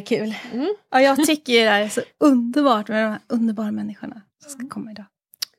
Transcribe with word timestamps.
är 0.00 0.06
kul. 0.06 0.34
Mm. 0.52 0.74
Ja, 0.90 1.00
jag 1.00 1.26
tycker 1.26 1.64
det 1.64 1.70
här 1.70 1.80
är 1.80 1.88
så 1.88 2.00
underbart 2.18 2.88
med 2.88 3.04
de 3.04 3.10
här 3.10 3.20
underbara 3.28 3.72
människorna 3.72 4.22
som 4.42 4.50
ska 4.50 4.68
komma 4.68 4.90
idag. 4.90 5.06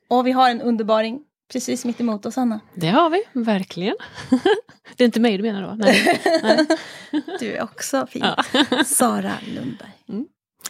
Och 0.08 0.26
vi 0.26 0.32
har 0.32 0.50
en 0.50 0.60
underbaring 0.60 1.20
precis 1.52 1.84
mitt 1.84 2.00
emot 2.00 2.26
oss, 2.26 2.38
Anna. 2.38 2.60
Det 2.74 2.88
har 2.88 3.10
vi, 3.10 3.22
verkligen. 3.32 3.96
det 4.96 5.04
är 5.04 5.06
inte 5.06 5.20
mig 5.20 5.36
du 5.36 5.42
menar 5.42 5.62
då? 5.62 5.74
Nej. 5.74 6.20
Nej. 6.42 6.66
Du 7.40 7.52
är 7.52 7.62
också 7.62 8.06
fin. 8.06 8.24
Ja. 8.24 8.64
Sara 8.84 9.32
Lundberg. 9.54 9.90
Mm. 10.08 10.26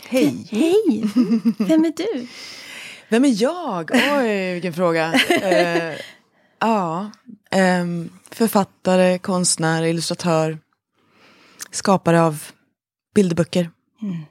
Hej! 0.09 0.47
Hej! 0.51 1.03
Vem 1.59 1.85
är 1.85 1.93
du? 1.97 2.27
Vem 3.09 3.25
är 3.25 3.43
jag? 3.43 3.91
Oj, 4.19 4.53
vilken 4.53 4.73
fråga. 4.73 5.13
Uh, 5.31 5.99
ja, 6.59 7.11
um, 7.81 8.11
författare, 8.31 9.19
konstnär, 9.19 9.83
illustratör. 9.83 10.59
Skapare 11.71 12.23
av 12.23 12.43
bilderböcker. 13.15 13.71
Mm. 14.03 14.25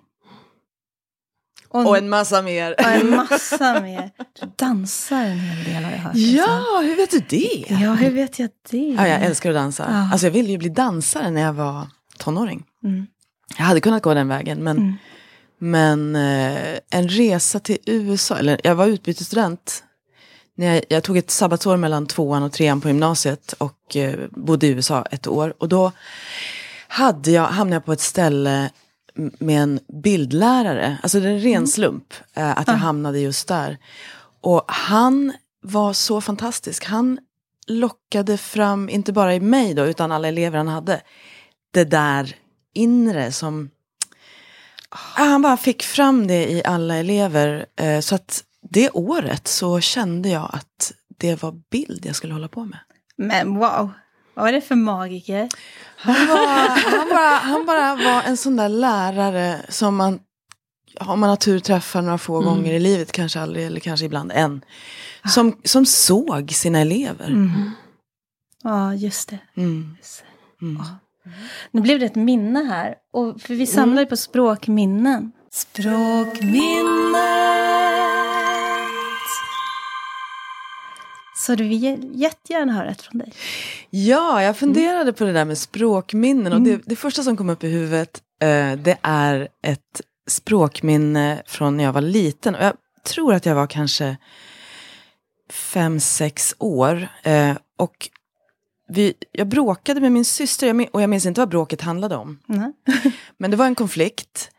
Och, 1.73 1.87
och, 1.87 1.97
en 1.97 2.09
massa 2.09 2.41
mer. 2.41 2.75
Och 2.79 2.85
en 2.85 3.09
massa 3.15 3.81
mer. 3.81 4.11
Du 4.39 4.51
dansar 4.55 5.23
en 5.25 5.39
hel 5.39 5.63
del 5.63 5.83
har 5.83 5.91
jag 5.91 5.97
hört. 5.97 6.15
Ja, 6.15 6.81
hur 6.83 6.95
vet 6.95 7.11
du 7.11 7.19
det? 7.19 7.65
Ja, 7.69 7.93
hur 7.93 8.11
vet 8.11 8.39
jag 8.39 8.49
det? 8.69 8.95
Ja, 8.97 9.07
jag 9.07 9.21
älskar 9.21 9.49
att 9.49 9.55
dansa. 9.55 9.85
Ja. 9.89 10.11
Alltså 10.11 10.27
jag 10.27 10.31
ville 10.31 10.49
ju 10.49 10.57
bli 10.57 10.69
dansare 10.69 11.31
när 11.31 11.41
jag 11.41 11.53
var 11.53 11.87
tonåring. 12.17 12.63
Mm. 12.83 13.07
Jag 13.57 13.65
hade 13.65 13.81
kunnat 13.81 14.03
gå 14.03 14.13
den 14.13 14.27
vägen 14.27 14.63
men, 14.63 14.77
mm. 14.77 14.93
men 15.57 16.15
eh, 16.15 16.79
en 16.89 17.09
resa 17.09 17.59
till 17.59 17.77
USA, 17.85 18.37
eller 18.37 18.61
jag 18.63 18.75
var 18.75 18.87
utbytesstudent. 18.87 19.83
När 20.55 20.73
jag, 20.73 20.83
jag, 20.89 21.03
tog 21.03 21.17
ett 21.17 21.31
sabbatsår 21.31 21.77
mellan 21.77 22.07
tvåan 22.07 22.43
och 22.43 22.51
trean 22.51 22.81
på 22.81 22.87
gymnasiet 22.87 23.53
och 23.53 23.95
eh, 23.95 24.19
bodde 24.31 24.67
i 24.67 24.69
USA 24.69 25.05
ett 25.11 25.27
år. 25.27 25.53
Och 25.57 25.69
då 25.69 25.91
hade 26.91 27.31
jag, 27.31 27.43
hamnade 27.47 27.75
jag 27.75 27.85
på 27.85 27.93
ett 27.93 28.01
ställe 28.01 28.69
med 29.39 29.63
en 29.63 29.79
bildlärare. 30.03 30.97
Alltså 31.03 31.19
det 31.19 31.27
är 31.29 31.31
en 31.31 31.39
ren 31.39 31.55
mm. 31.55 31.67
slump 31.67 32.13
eh, 32.33 32.57
att 32.57 32.67
jag 32.67 32.73
hamnade 32.73 33.19
just 33.19 33.47
där. 33.47 33.77
Och 34.41 34.65
han 34.67 35.33
var 35.61 35.93
så 35.93 36.21
fantastisk. 36.21 36.85
Han 36.85 37.19
lockade 37.67 38.37
fram, 38.37 38.89
inte 38.89 39.13
bara 39.13 39.35
i 39.35 39.39
mig 39.39 39.73
då, 39.73 39.85
utan 39.85 40.11
alla 40.11 40.27
elever 40.27 40.57
han 40.57 40.67
hade, 40.67 41.01
det 41.73 41.83
där 41.83 42.35
inre 42.73 43.31
som... 43.31 43.69
Oh. 44.91 44.97
Han 44.97 45.41
bara 45.41 45.57
fick 45.57 45.83
fram 45.83 46.27
det 46.27 46.51
i 46.51 46.63
alla 46.65 46.95
elever. 46.95 47.65
Eh, 47.75 47.99
så 47.99 48.15
att 48.15 48.43
det 48.69 48.89
året 48.89 49.47
så 49.47 49.79
kände 49.79 50.29
jag 50.29 50.49
att 50.53 50.93
det 51.17 51.43
var 51.43 51.61
bild 51.71 52.05
jag 52.05 52.15
skulle 52.15 52.33
hålla 52.33 52.47
på 52.47 52.65
med. 52.65 52.79
Men 53.17 53.55
wow, 53.55 53.89
vad 54.33 54.45
var 54.45 54.51
det 54.51 54.61
för 54.61 54.75
magiker? 54.75 55.49
Han, 55.97 56.27
var, 56.27 56.67
han, 56.97 57.09
bara, 57.09 57.35
han 57.35 57.65
bara 57.65 57.95
var 57.95 58.23
en 58.23 58.37
sån 58.37 58.55
där 58.55 58.69
lärare 58.69 59.65
som 59.69 59.95
man, 59.95 60.19
om 60.99 61.19
man 61.19 61.29
har 61.29 61.35
tur 61.35 61.59
träffar 61.59 62.01
några 62.01 62.17
få 62.17 62.35
mm. 62.35 62.45
gånger 62.45 62.73
i 62.73 62.79
livet, 62.79 63.11
kanske 63.11 63.39
aldrig 63.39 63.65
eller 63.65 63.79
kanske 63.79 64.05
ibland 64.05 64.31
en. 64.31 64.61
Som, 65.25 65.57
som 65.63 65.85
såg 65.85 66.51
sina 66.51 66.79
elever. 66.79 67.27
Mm. 67.27 67.71
Ja, 68.63 68.93
just 68.93 69.29
det. 69.29 69.39
Mm. 69.57 69.95
Just 69.97 70.23
det. 70.59 70.65
Mm. 70.65 70.83
Nu 71.71 71.81
blev 71.81 71.99
det 71.99 72.05
ett 72.05 72.15
minne 72.15 72.59
här, 72.59 72.95
och, 73.13 73.41
för 73.41 73.53
vi 73.53 73.67
samlar 73.67 74.01
ju 74.01 74.05
på 74.05 74.17
språkminnen. 74.17 75.31
Språkminnen! 75.51 77.80
Så 81.41 81.55
du 81.55 81.67
vill 81.67 82.11
jättegärna 82.13 82.73
höra 82.73 82.89
ett 82.89 83.01
från 83.01 83.17
dig. 83.17 83.33
Ja, 83.89 84.43
jag 84.43 84.57
funderade 84.57 85.01
mm. 85.01 85.13
på 85.13 85.23
det 85.23 85.31
där 85.31 85.45
med 85.45 85.57
språkminnen. 85.57 86.53
Och 86.53 86.61
det, 86.61 86.69
mm. 86.69 86.81
det 86.85 86.95
första 86.95 87.23
som 87.23 87.37
kom 87.37 87.49
upp 87.49 87.63
i 87.63 87.67
huvudet, 87.67 88.21
eh, 88.41 88.71
det 88.73 88.97
är 89.01 89.47
ett 89.63 90.01
språkminne 90.27 91.41
från 91.45 91.77
när 91.77 91.83
jag 91.83 91.93
var 91.93 92.01
liten. 92.01 92.55
Och 92.55 92.63
jag 92.63 92.73
tror 93.03 93.33
att 93.33 93.45
jag 93.45 93.55
var 93.55 93.67
kanske 93.67 94.17
fem, 95.49 95.99
sex 95.99 96.55
år. 96.57 97.07
Eh, 97.23 97.57
och 97.77 98.09
vi, 98.87 99.13
jag 99.31 99.47
bråkade 99.47 100.01
med 100.01 100.11
min 100.11 100.25
syster, 100.25 100.67
jag, 100.67 100.87
och 100.91 101.01
jag 101.01 101.09
minns 101.09 101.25
inte 101.25 101.41
vad 101.41 101.49
bråket 101.49 101.81
handlade 101.81 102.15
om. 102.15 102.39
Mm. 102.49 102.73
Men 103.37 103.51
det 103.51 103.57
var 103.57 103.65
en 103.65 103.75
konflikt. 103.75 104.51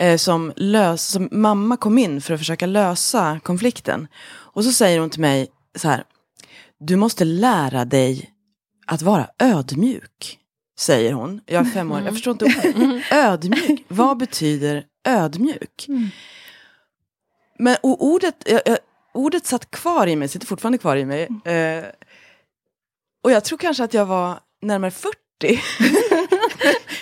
Eh, 0.00 0.16
som, 0.16 0.52
lös, 0.56 1.06
som 1.06 1.28
mamma 1.32 1.76
kom 1.76 1.98
in 1.98 2.20
för 2.20 2.34
att 2.34 2.40
försöka 2.40 2.66
lösa 2.66 3.40
konflikten. 3.42 4.08
Och 4.28 4.64
så 4.64 4.72
säger 4.72 5.00
hon 5.00 5.10
till 5.10 5.20
mig 5.20 5.48
så 5.76 5.88
här, 5.88 6.04
du 6.80 6.96
måste 6.96 7.24
lära 7.24 7.84
dig 7.84 8.30
att 8.86 9.02
vara 9.02 9.28
ödmjuk. 9.38 10.38
Säger 10.78 11.12
hon. 11.12 11.40
Jag 11.46 11.66
är 11.66 11.70
fem 11.70 11.92
år, 11.92 12.00
jag 12.00 12.12
förstår 12.12 12.32
inte 12.32 12.44
ordet. 12.44 13.12
Ödmjuk, 13.12 13.84
vad 13.88 14.18
betyder 14.18 14.84
ödmjuk? 15.04 15.88
Mm. 15.88 16.08
Men 17.58 17.76
och 17.82 18.04
ordet, 18.04 18.48
ordet 19.14 19.46
satt 19.46 19.70
kvar 19.70 20.06
i 20.06 20.16
mig, 20.16 20.28
sitter 20.28 20.46
fortfarande 20.46 20.78
kvar 20.78 20.96
i 20.96 21.04
mig. 21.04 21.28
Eh, 21.44 21.84
och 23.22 23.30
jag 23.30 23.44
tror 23.44 23.58
kanske 23.58 23.84
att 23.84 23.94
jag 23.94 24.06
var 24.06 24.40
närmare 24.62 24.90
40. 24.90 25.14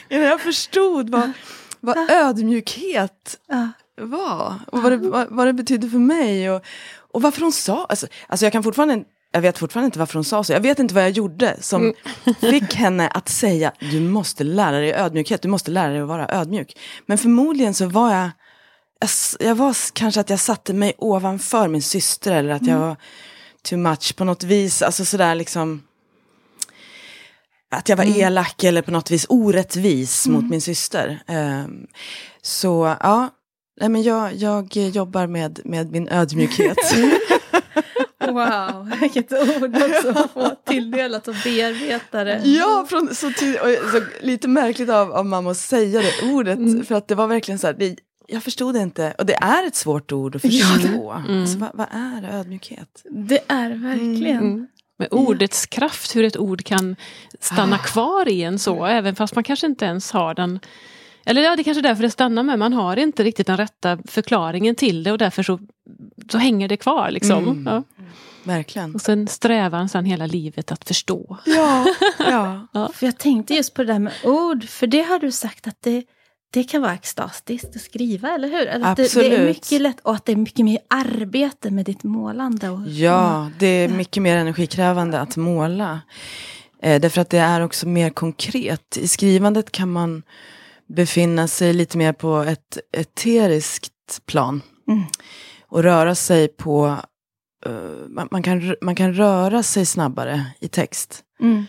Innan 0.09 0.27
jag 0.27 0.41
förstod 0.41 1.11
vad, 1.11 1.33
vad 1.81 2.11
ödmjukhet 2.11 3.41
var. 4.01 4.55
Och 4.67 4.83
vad 4.83 4.93
det, 4.93 4.97
vad, 4.97 5.27
vad 5.31 5.47
det 5.47 5.53
betydde 5.53 5.91
för 5.91 5.99
mig. 5.99 6.51
Och, 6.51 6.65
och 6.97 7.23
varför 7.23 7.41
hon 7.41 7.53
sa, 7.53 7.85
alltså, 7.85 8.07
alltså 8.27 8.47
jag 8.47 8.53
kan 8.53 8.63
fortfarande 8.63 9.05
jag 9.33 9.41
vet 9.41 9.59
fortfarande 9.59 9.87
inte 9.87 9.99
varför 9.99 10.15
hon 10.15 10.25
sa 10.25 10.45
så. 10.45 10.53
Jag 10.53 10.61
vet 10.61 10.79
inte 10.79 10.95
vad 10.95 11.03
jag 11.03 11.11
gjorde 11.11 11.57
som 11.61 11.83
mm. 11.83 11.95
fick 12.41 12.75
henne 12.75 13.09
att 13.09 13.29
säga 13.29 13.73
du 13.81 14.01
måste 14.01 14.45
lära 14.45 14.79
dig 14.79 14.93
ödmjukhet, 14.93 15.43
du 15.43 15.49
måste 15.49 15.71
lära 15.71 15.93
dig 15.93 16.01
att 16.01 16.09
vara 16.09 16.29
ödmjuk. 16.29 16.79
Men 17.07 17.19
förmodligen 17.19 17.75
så 17.75 17.87
var 17.87 18.15
jag, 18.15 18.31
jag, 19.01 19.11
jag 19.49 19.55
var 19.55 19.77
kanske 19.93 20.21
att 20.21 20.31
jag 20.31 20.41
satte 20.41 20.75
mig 20.75 20.95
ovanför 20.99 21.69
min 21.69 21.83
syster 21.83 22.33
eller 22.33 22.55
att 22.55 22.63
mm. 22.63 22.75
jag 22.75 22.81
var 22.81 22.97
too 23.63 23.79
much 23.79 24.17
på 24.17 24.25
något 24.25 24.43
vis. 24.43 24.83
Alltså 24.83 25.05
sådär 25.05 25.35
liksom. 25.35 25.83
Att 27.71 27.89
jag 27.89 27.97
var 27.97 28.05
mm. 28.05 28.21
elak 28.21 28.65
eller 28.65 28.83
på 28.83 28.91
något 28.91 29.11
vis 29.11 29.27
orättvis 29.29 30.27
mot 30.27 30.39
mm. 30.39 30.51
min 30.51 30.61
syster. 30.61 31.23
Um, 31.29 31.87
så 32.43 32.97
ja, 33.01 33.31
Nej, 33.81 33.89
men 33.89 34.03
jag, 34.03 34.35
jag 34.35 34.77
jobbar 34.77 35.27
med, 35.27 35.61
med 35.65 35.93
min 35.93 36.09
ödmjukhet. 36.09 36.79
Wow, 38.33 38.93
vilket 39.01 39.33
ord 39.33 39.77
också 39.77 40.11
att 40.21 40.31
få 40.31 40.57
tilldelat 40.65 41.29
och 41.29 41.35
bearbeta 41.45 42.25
det. 42.25 42.43
Ja, 42.45 42.87
från, 42.89 43.15
så, 43.15 43.31
så, 43.31 44.01
lite 44.21 44.49
märkligt 44.49 44.89
av, 44.89 45.13
av 45.13 45.27
mamma 45.27 45.51
att 45.51 45.57
säga 45.57 46.03
det 46.03 46.33
ordet. 46.33 46.59
Mm. 46.59 46.85
För 46.85 46.95
att 46.95 47.09
det 47.09 47.15
var 47.15 47.27
verkligen 47.27 47.59
så 47.59 47.67
här, 47.67 47.75
det, 47.75 47.97
jag 48.27 48.43
förstod 48.43 48.75
det 48.75 48.81
inte. 48.81 49.15
Och 49.19 49.27
det 49.27 49.35
är 49.35 49.67
ett 49.67 49.77
svårt 49.77 50.13
ord 50.13 50.37
att 50.37 50.43
förstå. 50.43 50.63
Ja, 50.95 51.23
mm. 51.29 51.41
alltså, 51.41 51.59
vad, 51.59 51.71
vad, 51.75 51.87
är 51.91 52.39
ödmjukhet? 52.39 53.03
Det 53.11 53.41
är 53.49 53.71
verkligen. 53.71 54.39
Mm. 54.39 54.67
Med 54.99 55.09
ordets 55.11 55.67
kraft, 55.67 56.17
hur 56.17 56.25
ett 56.25 56.37
ord 56.37 56.65
kan 56.65 56.97
stanna 57.41 57.77
ah. 57.77 57.79
kvar 57.79 58.29
i 58.29 58.43
en 58.43 58.59
så, 58.59 58.85
även 58.85 59.17
fast 59.17 59.35
man 59.35 59.45
kanske 59.45 59.67
inte 59.67 59.85
ens 59.85 60.13
har 60.13 60.35
den 60.35 60.61
eller 61.29 61.43
ja, 61.43 61.57
det 61.57 61.63
är 61.63 61.65
kanske 61.65 61.81
är 61.81 61.83
därför 61.83 62.03
det 62.03 62.11
stannar 62.11 62.43
med. 62.43 62.59
Man 62.59 62.73
har 62.73 62.97
inte 62.97 63.25
riktigt 63.25 63.47
den 63.47 63.57
rätta 63.57 63.99
förklaringen 64.07 64.75
till 64.75 65.03
det 65.03 65.13
och 65.13 65.19
därför 65.19 65.43
så, 65.43 65.59
så 66.33 66.39
hänger 66.39 66.69
det 66.69 66.77
kvar. 66.77 67.11
Liksom. 67.11 67.45
Mm. 67.45 67.67
Ja. 67.67 67.83
Verkligen. 68.43 68.95
Och 68.95 69.01
sen 69.01 69.29
strävan 69.29 69.89
sen 69.89 70.05
hela 70.05 70.27
livet 70.27 70.73
att 70.73 70.89
förstå. 70.89 71.39
Ja, 71.47 71.87
ja. 72.19 72.69
ja. 72.73 72.91
För 72.95 73.07
jag 73.07 73.19
tänkte 73.19 73.55
just 73.55 73.75
på 73.75 73.83
det 73.83 73.93
där 73.93 73.99
med 73.99 74.13
ord, 74.25 74.65
för 74.65 74.87
det 74.87 75.03
har 75.03 75.19
du 75.19 75.33
sagt 75.33 75.69
att 75.69 75.77
det, 75.81 76.05
det 76.51 76.65
kan 76.65 76.83
vara 76.83 76.95
extatiskt 76.95 77.77
att 77.77 77.83
skriva, 77.83 78.35
eller 78.35 78.49
hur? 78.49 78.69
Att 78.69 78.99
Absolut. 78.99 79.31
Det, 79.31 79.37
det, 79.37 79.43
är 79.43 79.47
mycket 79.49 79.81
lätt 79.81 80.01
och 80.01 80.15
att 80.15 80.25
det 80.25 80.33
är 80.33 80.37
mycket 80.37 80.65
mer 80.65 80.79
arbete 80.91 81.71
med 81.71 81.85
ditt 81.85 82.03
målande. 82.03 82.71
Och, 82.71 82.89
ja, 82.89 83.51
det 83.59 83.67
är 83.67 83.89
mycket 83.89 84.23
mer 84.23 84.37
energikrävande 84.37 85.21
att 85.21 85.37
måla. 85.37 86.01
Eh, 86.83 87.01
därför 87.01 87.21
att 87.21 87.31
det 87.31 87.39
är 87.39 87.61
också 87.61 87.89
mer 87.89 88.11
konkret. 88.11 88.97
I 88.97 89.09
skrivandet 89.09 89.73
kan 89.73 89.93
man 89.93 90.23
befinna 90.89 91.49
sig 91.49 91.73
lite 91.73 91.99
mer 91.99 92.13
på 92.13 92.37
ett 92.37 92.79
eteriskt 92.93 94.27
plan. 94.27 94.63
Mm. 94.89 95.05
Och 95.63 95.83
röra 95.83 96.15
sig 96.15 96.49
på, 96.49 96.97
uh, 97.67 98.09
man, 98.09 98.29
man, 98.31 98.43
kan, 98.43 98.77
man 98.81 98.95
kan 98.95 99.15
röra 99.15 99.63
sig 99.63 99.87
snabbare 99.87 100.45
i 100.61 100.69
text. 100.69 101.23
Mm. 101.41 101.65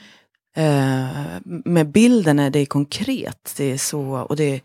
Uh, 0.57 1.39
med 1.65 1.91
bilden 1.91 2.39
är 2.39 2.49
det 2.49 2.65
konkret, 2.65 3.53
det 3.57 3.71
är 3.71 3.77
så, 3.77 4.01
och 4.01 4.35
det, 4.35 4.61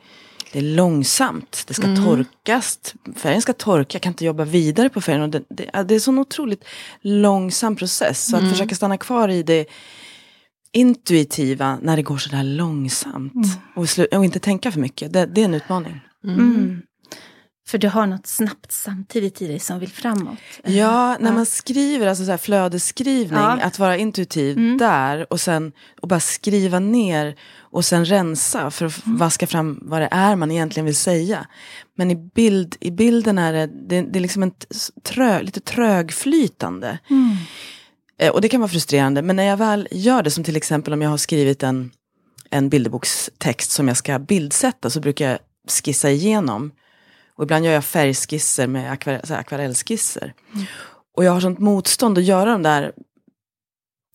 det 0.52 0.58
är 0.58 0.62
långsamt, 0.62 1.64
det 1.66 1.74
ska 1.74 1.86
mm. 1.86 2.04
torkas, 2.04 2.94
färgen 3.16 3.42
ska 3.42 3.52
torka, 3.52 3.96
jag 3.96 4.02
kan 4.02 4.12
inte 4.12 4.24
jobba 4.24 4.44
vidare 4.44 4.88
på 4.88 5.00
färgen. 5.00 5.22
Och 5.22 5.28
det, 5.28 5.42
det, 5.48 5.70
det 5.72 5.94
är 5.94 5.96
en 5.96 6.00
sån 6.00 6.18
otroligt 6.18 6.64
långsam 7.00 7.76
process, 7.76 8.24
så 8.24 8.36
att 8.36 8.42
mm. 8.42 8.52
försöka 8.52 8.74
stanna 8.74 8.98
kvar 8.98 9.28
i 9.28 9.42
det 9.42 9.66
intuitiva 10.74 11.78
när 11.82 11.96
det 11.96 12.02
går 12.02 12.16
sådär 12.18 12.42
långsamt. 12.42 13.34
Mm. 13.34 13.48
Och, 13.74 14.18
och, 14.18 14.24
inte 14.24 14.38
tänka 14.38 14.72
för 14.72 14.80
mycket, 14.80 15.12
det, 15.12 15.26
det 15.26 15.40
är 15.40 15.44
en 15.44 15.54
utmaning. 15.54 16.00
Mm. 16.24 16.38
mm. 16.40 16.82
För 17.66 17.78
du 17.78 17.88
har 17.88 18.06
något 18.06 18.26
snabbt 18.26 18.72
samtidigt 18.72 19.42
i 19.42 19.46
dig 19.46 19.58
som 19.58 19.78
vill 19.78 19.88
framåt. 19.92 20.38
Ja, 20.64 21.16
när 21.20 21.28
Ja. 21.30 21.32
man 21.34 21.46
skriver, 21.46 22.06
alltså 22.06 22.24
så 22.24 22.30
här 22.30 22.38
flödesskrivning, 22.38 23.38
Ja. 23.38 23.58
att 23.62 23.78
vara 23.78 23.96
intuitiv 23.96 24.58
Mm. 24.58 24.78
där 24.78 25.32
och 25.32 25.40
sen 25.40 25.72
och 26.02 26.08
bara 26.08 26.20
skriva 26.20 26.78
ner 26.78 27.36
och 27.58 27.84
sen 27.84 28.04
rensa 28.04 28.70
för 28.70 28.86
att 28.86 29.06
Mm. 29.06 29.18
vaska 29.18 29.46
fram 29.46 29.78
vad 29.82 30.00
det 30.00 30.08
är 30.10 30.36
man 30.36 30.50
egentligen 30.50 30.84
vill 30.84 30.96
säga. 30.96 31.46
Men 31.96 32.10
i, 32.10 32.16
bild, 32.34 32.76
i 32.80 32.90
bilden 32.90 33.38
är 33.38 33.52
det, 33.52 33.66
det, 33.66 34.02
det 34.02 34.18
är 34.18 34.22
liksom 34.22 34.42
en 34.42 34.52
trö, 35.04 35.42
lite 35.42 35.60
trögflytande. 35.60 36.98
Mm. 37.10 37.36
Eh, 38.18 38.32
och 38.32 38.40
det 38.40 38.48
kan 38.48 38.60
vara 38.60 38.68
frustrerande, 38.68 39.22
men 39.22 39.36
när 39.36 39.44
jag 39.44 39.56
väl 39.56 39.88
gör 39.90 40.22
det, 40.22 40.30
som 40.30 40.44
till 40.44 40.56
exempel 40.56 40.92
om 40.92 41.02
jag 41.02 41.10
har 41.10 41.16
skrivit 41.16 41.62
en, 41.62 41.90
en 42.50 42.68
bilderbokstext 42.68 43.70
som 43.70 43.88
jag 43.88 43.96
ska 43.96 44.18
bildsätta, 44.18 44.90
så 44.90 45.00
brukar 45.00 45.30
jag 45.30 45.38
skissa 45.84 46.10
igenom. 46.10 46.70
Och 47.36 47.44
ibland 47.44 47.64
gör 47.64 47.72
jag 47.72 47.84
färgskisser 47.84 48.66
med 48.66 48.82
här, 48.82 49.32
akvarellskisser. 49.32 50.34
Och 51.16 51.24
jag 51.24 51.32
har 51.32 51.40
sånt 51.40 51.58
motstånd 51.58 52.18
att 52.18 52.24
göra 52.24 52.52
de 52.52 52.62
där, 52.62 52.92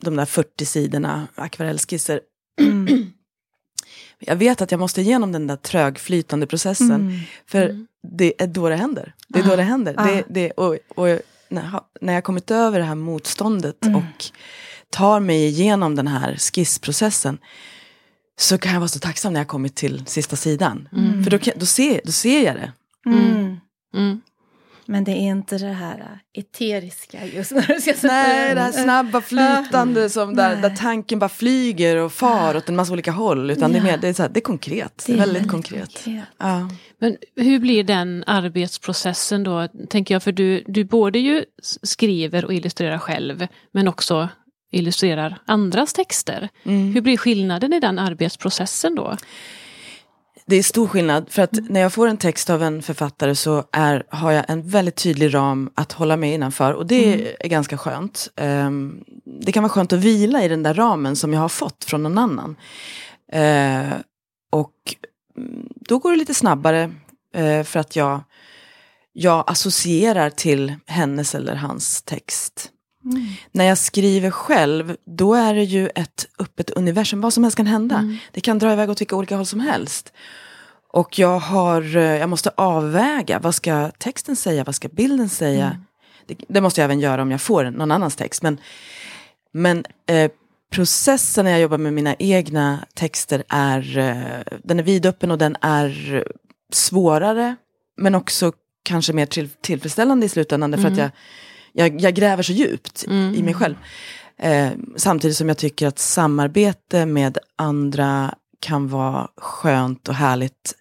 de 0.04 0.16
där 0.16 0.26
40 0.26 0.66
sidorna 0.66 1.28
akvarellskisser. 1.36 2.22
jag 4.20 4.36
vet 4.36 4.62
att 4.62 4.72
jag 4.72 4.80
måste 4.80 5.02
igenom 5.02 5.32
den 5.32 5.48
där 5.48 5.56
trögflytande 5.56 6.48
processen. 6.48 6.92
Mm. 6.92 7.20
För 7.46 7.86
det 8.18 8.42
är 8.42 8.48
då 8.48 8.70
det 8.70 8.76
händer. 8.76 9.14
Det 9.28 9.40
är 9.40 9.44
då 9.44 9.56
det 9.56 9.64
händer. 9.64 9.96
Ah. 9.98 10.06
Det, 10.06 10.24
det, 10.30 10.52
och, 10.52 10.78
och 10.96 11.08
när, 11.50 11.64
jag 11.64 11.70
har- 11.70 11.84
när 12.02 12.14
jag 12.14 12.24
kommit 12.24 12.52
över 12.52 12.80
det 12.80 12.86
här 12.86 12.96
motståndet 12.96 13.86
Mm. 13.86 13.96
och 13.96 14.26
tar 14.90 15.20
mig 15.20 15.46
igenom 15.48 15.96
den 15.96 16.08
här 16.08 16.36
skissprocessen 16.38 17.38
så 18.40 18.58
kan 18.58 18.72
jag 18.74 18.80
vara 18.80 18.88
så 18.88 19.00
tacksam 19.00 19.34
när 19.34 19.40
jag 19.40 19.48
kommit 19.48 19.76
till 19.76 20.04
sista 20.06 20.36
sidan. 20.36 20.88
Mm. 20.94 21.24
För 21.24 21.32
då, 21.32 21.38
då, 21.56 21.66
ser, 21.66 22.02
då 22.06 22.12
ser 22.12 22.46
jag 22.46 22.56
det. 22.56 22.72
Mm. 23.96 24.22
Men 24.90 25.04
det 25.04 25.12
är 25.12 25.30
inte 25.30 25.58
det 25.58 25.74
här 25.74 26.00
äh, 26.00 26.42
eteriska 26.42 27.26
just 27.26 27.52
när 27.52 27.62
du 27.62 27.74
ska 27.82 27.94
sätta 27.94 28.08
Nej, 28.08 28.56
det 28.56 28.62
här 28.62 28.72
snabba 28.72 29.22
flytande 29.22 30.10
som 30.10 30.36
där, 30.36 30.56
där 30.56 30.76
tanken 30.76 31.20
bara 31.20 31.30
flyger 31.30 31.96
och 31.98 32.14
far 32.14 32.58
åt 32.58 32.70
en 32.70 32.76
massa 32.76 32.94
olika 32.94 33.12
håll. 33.12 33.52
Utan 33.52 33.72
det 33.72 33.78
är 33.78 33.80
Ja. 33.80 33.84
mer, 33.84 33.98
det 33.98 34.08
är, 34.08 34.14
så 34.14 34.22
här, 34.22 34.30
det 34.30 34.40
är 34.40 34.42
konkret. 34.42 35.04
Det 35.08 35.14
är 35.14 35.18
väldigt 35.18 35.48
konkret. 35.48 36.06
Ja. 36.38 36.70
Men 37.00 37.18
hur 37.36 37.60
blir 37.60 37.84
den 37.84 38.24
arbetsprocessen 38.28 39.44
då, 39.44 39.68
tänker 39.90 40.16
jag, 40.16 40.24
för 40.24 40.32
du, 40.32 40.64
du 40.68 40.84
både 40.84 41.20
ju 41.20 41.46
skriver 41.84 42.46
och 42.46 42.54
illustrerar 42.54 42.98
själv, 42.98 43.48
men 43.72 43.88
också 43.88 44.30
illustrerar 44.72 45.38
andras 45.46 45.94
texter. 45.94 46.50
Mm. 46.64 46.94
Hur 46.94 47.02
blir 47.02 47.18
skillnaden 47.18 47.74
i 47.74 47.80
den 47.80 48.00
arbetsprocessen 48.00 48.96
då? 48.96 49.18
Det 50.50 50.56
är 50.56 50.64
stor 50.64 50.88
skillnad, 50.88 51.30
för 51.30 51.42
att 51.42 51.70
när 51.70 51.80
jag 51.80 51.94
får 51.94 52.08
en 52.08 52.18
text 52.18 52.50
av 52.50 52.64
en 52.64 52.82
författare 52.82 53.36
så 53.36 53.64
är, 53.72 54.04
har 54.10 54.32
jag 54.32 54.46
en 54.48 54.70
väldigt 54.70 54.96
tydlig 54.96 55.34
ram 55.34 55.70
att 55.76 55.92
hålla 55.92 56.18
mig 56.18 56.34
innanför. 56.34 56.74
Och 56.74 56.88
det 56.88 57.36
är 57.40 57.48
ganska 57.48 57.78
skönt. 57.78 58.30
Ehm, 58.36 59.04
det 59.26 59.52
kan 59.52 59.64
vara 59.64 59.72
skönt 59.72 59.94
att 59.94 60.00
vila 60.00 60.44
i 60.44 60.48
den 60.48 60.64
där 60.64 60.74
ramen 60.74 61.16
som 61.16 61.34
jag 61.34 61.42
har 61.42 61.50
fått 61.50 61.84
från 61.86 62.04
någon 62.04 62.18
annan. 62.18 62.56
Eh, 63.32 63.94
och 64.52 64.74
mm, 65.38 65.68
då 65.76 66.00
går 66.00 66.12
det 66.12 66.18
lite 66.18 66.34
snabbare 66.34 66.92
eh, 67.36 67.64
för 67.64 67.80
att 67.80 67.96
jag, 67.96 68.22
jag 69.14 69.44
associerar 69.48 70.30
till 70.30 70.76
hennes 70.86 71.36
eller 71.36 71.56
hans 71.56 72.02
text. 72.02 72.72
När 73.52 73.66
jag 73.66 73.78
skriver 73.78 74.32
själv, 74.32 74.96
då 75.06 75.34
är 75.34 75.54
det 75.54 75.64
ju 75.64 75.90
ett 75.96 76.28
öppet 76.40 76.70
universum. 76.70 77.22
Vad 77.22 77.34
som 77.34 77.44
helst 77.44 77.58
kan 77.58 77.68
hända. 77.68 78.18
Det 78.32 78.42
kan 78.42 78.60
dra 78.60 78.74
iväg 78.74 78.90
åt 78.90 79.02
vilka 79.02 79.16
olika 79.16 79.36
håll 79.36 79.46
som 79.46 79.60
helst. 79.60 80.14
Och 80.94 81.20
jag, 81.20 81.40
har, 81.40 81.98
eh, 81.98 82.04
jag 82.04 82.30
måste 82.30 82.52
avväga, 82.56 83.40
vad 83.40 83.56
ska 83.56 83.92
texten 83.98 84.36
säga, 84.36 84.64
vad 84.64 84.76
ska 84.76 84.88
bilden 84.88 85.30
säga? 85.30 85.82
Det, 86.26 86.36
det 86.48 86.62
måste 86.62 86.82
jag 86.82 86.86
även 86.86 87.00
göra 87.00 87.22
om 87.22 87.32
jag 87.32 87.42
får 87.42 87.64
någon 87.64 87.92
annans 87.92 88.16
text. 88.16 88.42
Men, 88.42 88.58
men 89.52 89.86
eh, 90.08 90.32
processen 90.72 91.46
när 91.46 91.52
jag 91.52 91.62
jobbar 91.62 91.78
med 91.78 91.94
mina 91.94 92.16
egna 92.20 92.80
texter 92.94 93.44
är, 93.50 93.98
eh, 93.98 94.58
den 94.64 94.80
är 94.80 94.84
vidöppen 94.84 95.32
och 95.32 95.38
den 95.38 95.58
är 95.62 96.24
svårare. 96.74 97.56
Men 97.98 98.16
också 98.16 98.52
kanske 98.84 99.14
mer 99.14 99.26
till, 99.26 99.50
tillfredsställande 99.50 100.26
i 100.26 100.30
slutändan. 100.30 100.72
Därför 100.72 100.88
att 100.88 100.98
jag, 100.98 101.12
jag, 101.74 102.02
jag 102.02 102.14
gräver 102.14 102.44
så 102.44 102.52
djupt 102.52 103.06
i 103.36 103.44
mig 103.44 103.54
själv. 103.54 103.76
Eh, 104.38 104.70
samtidigt 104.96 105.38
som 105.38 105.48
jag 105.48 105.58
tycker 105.58 105.88
att 105.88 106.00
samarbete 106.00 107.06
med 107.06 107.38
andra 107.56 108.34
kan 108.60 108.88
vara 108.88 109.28
skönt 109.38 110.08
och 110.10 110.16
härligt. 110.16 110.76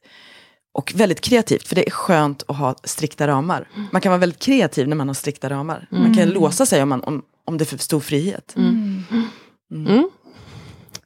Och 0.73 0.93
väldigt 0.96 1.20
kreativt, 1.20 1.69
för 1.69 1.75
det 1.75 1.87
är 1.87 1.90
skönt 1.90 2.43
att 2.49 2.56
ha 2.56 2.75
strikta 2.85 3.26
ramar. 3.29 3.69
Man 3.93 4.00
kan 4.00 4.11
vara 4.11 4.20
väldigt 4.20 4.43
kreativ 4.43 4.88
när 4.88 4.96
man 4.96 5.08
har 5.08 5.14
strikta 5.14 5.50
ramar. 5.50 5.87
Man 5.90 6.14
kan 6.14 6.29
låsa 6.29 6.67
sig 6.67 6.82
om, 6.82 6.88
man, 6.88 7.02
om, 7.05 7.23
om 7.44 7.58
det 7.58 7.64
är 7.64 7.67
för 7.67 7.79
stor 7.79 8.00
frihet. 8.00 8.55
Mm. 8.56 10.11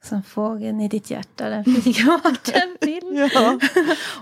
Som 0.05 0.23
fågeln 0.23 0.81
i 0.81 0.89
ditt 0.89 1.11
hjärta, 1.11 1.49
den 1.49 1.65
flyger 1.65 2.23
vart 2.25 2.45
den 2.53 2.77
vill. 2.81 3.31
Ja. 3.35 3.59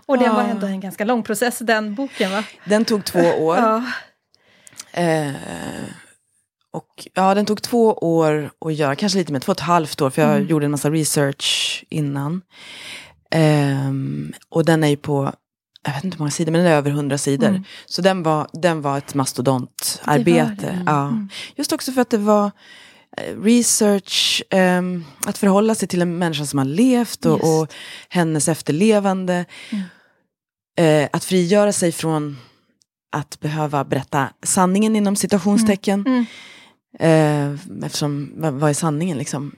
Och 0.06 0.18
det 0.18 0.28
var 0.28 0.42
Ah. 0.42 0.46
ändå 0.46 0.66
en 0.66 0.80
ganska 0.80 1.04
lång 1.04 1.22
process, 1.22 1.58
den 1.58 1.94
boken 1.94 2.30
va? 2.30 2.44
Den 2.64 2.84
tog 2.84 3.04
två 3.04 3.20
år. 3.20 3.56
Ja. 3.56 3.84
Eh, 4.92 5.32
och 6.72 7.08
ja, 7.14 7.34
den 7.34 7.46
tog 7.46 7.62
två 7.62 7.92
år 7.92 8.50
att 8.60 8.74
göra, 8.74 8.94
kanske 8.94 9.18
lite 9.18 9.32
mer, 9.32 9.40
två 9.40 9.52
och 9.52 9.58
ett 9.58 9.60
halvt 9.60 10.00
år, 10.00 10.10
för 10.10 10.22
jag 10.22 10.42
gjorde 10.42 10.64
en 10.64 10.70
massa 10.70 10.90
research 10.90 11.84
innan. 11.88 12.42
Ehm, 13.30 14.32
och 14.48 14.64
den 14.64 14.84
är 14.84 14.88
ju 14.88 14.96
på, 14.96 15.32
jag 15.86 15.92
vet 15.92 16.04
inte 16.04 16.16
hur 16.16 16.18
många 16.22 16.30
sidor, 16.30 16.52
men 16.52 16.64
den 16.64 16.72
är 16.72 16.76
över 16.76 16.90
hundra 16.90 17.18
sidor. 17.18 17.62
Så 17.86 18.02
den 18.02 18.22
var, 18.22 18.48
den 18.52 18.82
var 18.82 18.98
ett 18.98 19.14
mastodontarbete. 19.14 20.82
Ja. 20.86 21.12
Just 21.56 21.72
också 21.72 21.92
för 21.92 22.00
att 22.00 22.10
det 22.10 22.18
var 22.18 22.50
eh, 23.16 23.40
research, 23.42 24.42
ehm, 24.50 25.04
att 25.26 25.38
förhålla 25.38 25.74
sig 25.74 25.88
till 25.88 26.02
en 26.02 26.18
människa 26.18 26.46
som 26.46 26.58
har 26.58 26.66
levt 26.66 27.26
och, 27.26 27.60
och 27.60 27.72
hennes 28.08 28.48
efterlevande. 28.48 29.44
Eh, 30.78 31.08
att 31.12 31.24
frigöra 31.24 31.72
sig 31.72 31.92
från 31.92 32.36
att 33.10 33.40
behöva 33.40 33.84
berätta 33.84 34.28
sanningen 34.42 34.96
inom 34.96 35.16
citationstecken. 35.16 36.04
Mm. 36.06 36.26
Eh, 36.98 37.84
eftersom, 37.86 38.32
vad, 38.36 38.52
vad 38.52 38.70
är 38.70 38.74
sanningen 38.74 39.18
liksom? 39.18 39.52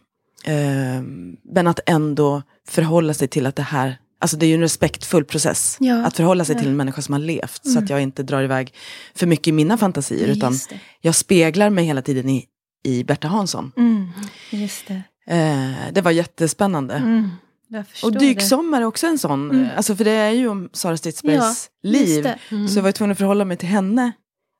Eh, 0.44 1.02
men 1.42 1.66
att 1.66 1.80
ändå 1.86 2.42
förhålla 2.68 3.14
sig 3.14 3.28
till 3.28 3.46
att 3.46 3.56
det 3.56 3.62
här, 3.62 3.98
alltså 4.20 4.36
det 4.36 4.46
är 4.46 4.48
ju 4.48 4.54
en 4.54 4.60
respektfull 4.60 5.24
process. 5.24 5.76
Ja, 5.80 6.06
Att 6.06 6.16
förhålla 6.16 6.44
sig 6.44 6.54
ja. 6.54 6.60
till 6.60 6.68
en 6.68 6.76
människa 6.76 7.02
som 7.02 7.12
har 7.12 7.20
levt. 7.20 7.66
Så 7.66 7.78
att 7.78 7.90
jag 7.90 8.02
inte 8.02 8.22
drar 8.22 8.42
iväg 8.42 8.74
för 9.14 9.26
mycket 9.26 9.48
i 9.48 9.52
mina 9.52 9.78
fantasier. 9.78 10.26
Ja, 10.28 10.32
utan 10.32 10.52
det. 10.52 10.80
jag 11.00 11.14
speglar 11.14 11.70
mig 11.70 11.84
hela 11.84 12.02
tiden 12.02 12.28
i, 12.28 12.46
i 12.84 13.04
Berta 13.04 13.28
Hansson. 13.28 13.72
Mm. 13.76 14.08
Just 14.50 14.86
det. 14.86 15.02
Eh, 15.26 15.92
det 15.92 16.00
var 16.00 16.10
jättespännande. 16.10 17.28
Mm. 17.72 17.84
Och 18.02 18.18
Dyksommar 18.18 18.80
är 18.80 18.84
också 18.84 19.06
en 19.06 19.18
sån, 19.18 19.50
Mm. 19.50 19.68
alltså 19.76 19.96
för 19.96 20.04
det 20.04 20.10
är 20.10 20.30
ju 20.30 20.48
om 20.48 20.70
Sara 20.72 20.96
Stridsbergs 20.96 21.70
Ja, 21.82 21.90
liv. 21.90 22.22
det. 22.24 22.38
Så 22.68 22.78
jag 22.78 22.82
var 22.82 22.92
tvungen 22.92 23.12
att 23.12 23.18
förhålla 23.18 23.44
mig 23.44 23.56
till 23.56 23.68
henne 23.68 24.12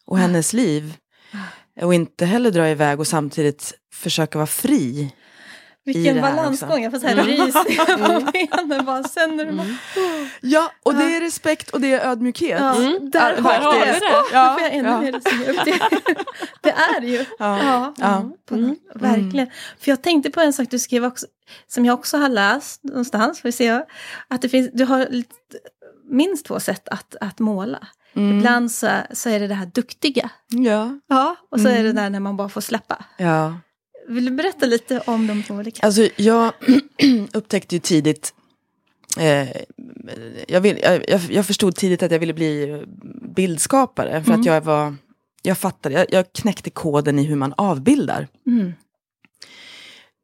och 0.07 0.19
hennes 0.19 0.53
liv. 0.53 0.95
Och 1.83 1.95
inte 1.95 2.27
heller 2.27 2.51
dra 2.51 2.69
iväg 2.69 3.01
och 3.01 3.07
samtidigt 3.07 3.73
försöka 3.95 4.39
vara 4.39 4.47
fri. 4.47 5.13
Vilken 5.85 6.21
balansgång, 6.21 6.83
jag 6.83 6.93
får 6.93 6.99
så 6.99 7.07
här 7.07 7.17
rysningar 7.17 7.97
på 8.21 8.31
benen 8.67 8.85
bara 8.87 9.03
sen 9.05 9.37
när 9.37 9.47
du 9.47 9.53
bara... 9.53 9.67
Ja, 10.41 10.73
och 10.83 10.95
det 10.95 11.17
är 11.17 11.21
respekt 11.21 11.71
och 11.71 11.81
det 11.81 11.93
är 11.93 12.11
ödmjukhet. 12.11 12.61
Ja, 12.61 12.75
Mm. 12.77 13.11
där 13.11 13.37
har 13.37 13.73
vi 13.73 13.79
det. 13.81 13.99
det. 13.99 14.25
Ja, 14.33 14.53
nu 14.53 14.59
får 14.59 14.63
jag 14.63 14.75
ännu 14.75 14.89
ja. 14.89 15.01
mer 15.01 15.15
upp 15.17 15.25
det. 15.65 15.79
det 16.63 16.71
är 16.71 17.01
det 17.01 17.07
ju. 17.07 17.25
Ja. 17.39 17.95
Ja, 17.99 18.31
på 18.49 18.57
något- 18.57 18.79
verkligen. 18.95 19.51
För 19.79 19.91
jag 19.91 20.03
tänkte 20.03 20.31
på 20.31 20.41
en 20.41 20.53
sak 20.53 20.71
du 20.71 20.79
skrev 20.79 21.05
också, 21.05 21.27
som 21.69 21.85
jag 21.85 21.95
också 21.99 22.17
har 22.19 22.29
läst 22.29 22.85
någonstans, 22.85 23.41
får 23.41 23.49
vi 23.49 23.53
se, 23.53 23.83
att 24.29 24.43
det 24.43 24.49
finns, 24.49 24.71
du 24.73 24.85
har 24.85 25.07
lite, 25.11 25.35
minst 26.11 26.47
två 26.47 26.61
sätt 26.61 26.89
att, 26.89 27.17
att 27.21 27.39
måla. 27.39 27.87
Mm. 28.15 28.39
Ibland 28.39 28.73
så, 28.73 28.89
så 29.13 29.29
är 29.29 29.41
det 29.41 29.47
det 29.47 29.55
här 29.55 29.67
duktiga, 29.67 30.31
Ja. 30.49 30.99
ja, 31.07 31.37
och 31.51 31.61
så 31.61 31.69
är 31.69 31.73
Mm. 31.81 31.85
det 31.85 31.93
där 32.03 32.11
när 32.11 32.21
man 32.21 32.37
bara 32.37 32.49
får 32.49 32.61
släppa. 32.61 33.05
ja. 33.19 33.55
Vill 34.09 34.25
du 34.25 34.31
berätta 34.31 34.67
lite 34.67 35.01
om 35.07 35.27
de 35.27 35.43
två 35.43 35.55
olika? 35.55 35.87
Alltså 35.87 36.09
jag 36.17 36.53
upptäckte 37.33 37.75
ju 37.75 37.79
tidigt, 37.79 38.35
eh, 39.19 39.49
jag, 40.49 40.61
vill, 40.61 40.79
jag, 41.09 41.21
jag, 41.31 41.47
förstod 41.47 41.77
tidigt 41.77 42.03
att 42.03 42.13
jag 42.13 42.19
ville 42.19 42.35
bli 42.35 42.83
bildskapare. 43.35 44.25
För 44.25 44.33
att 44.33 44.45
jag 44.45 44.61
var, 44.61 44.97
jag 45.43 45.59
fattade, 45.59 45.95
jag, 45.95 46.07
jag 46.11 46.33
knäckte 46.33 46.71
koden 46.71 47.19
i 47.19 47.23
hur 47.23 47.37
man 47.37 47.55
avbildar. 47.57 48.29
Mm. 48.47 48.73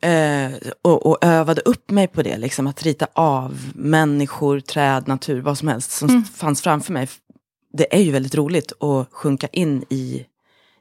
Eh, 0.02 0.52
och, 0.82 1.06
och 1.06 1.24
övade 1.24 1.60
upp 1.60 1.90
mig 1.90 2.06
på 2.08 2.22
det, 2.22 2.38
liksom 2.38 2.66
att 2.66 2.82
rita 2.82 3.06
av 3.12 3.72
människor, 3.74 4.60
träd, 4.60 5.08
natur, 5.08 5.40
vad 5.40 5.58
som 5.58 5.68
helst 5.68 5.90
som 5.90 6.24
fanns 6.24 6.62
framför 6.62 6.92
mig. 6.92 7.08
Det 7.72 7.94
är 7.96 8.00
ju 8.00 8.10
väldigt 8.10 8.34
roligt 8.34 8.72
att 8.82 9.08
sjunka 9.10 9.46
in 9.52 9.84
i, 9.88 10.24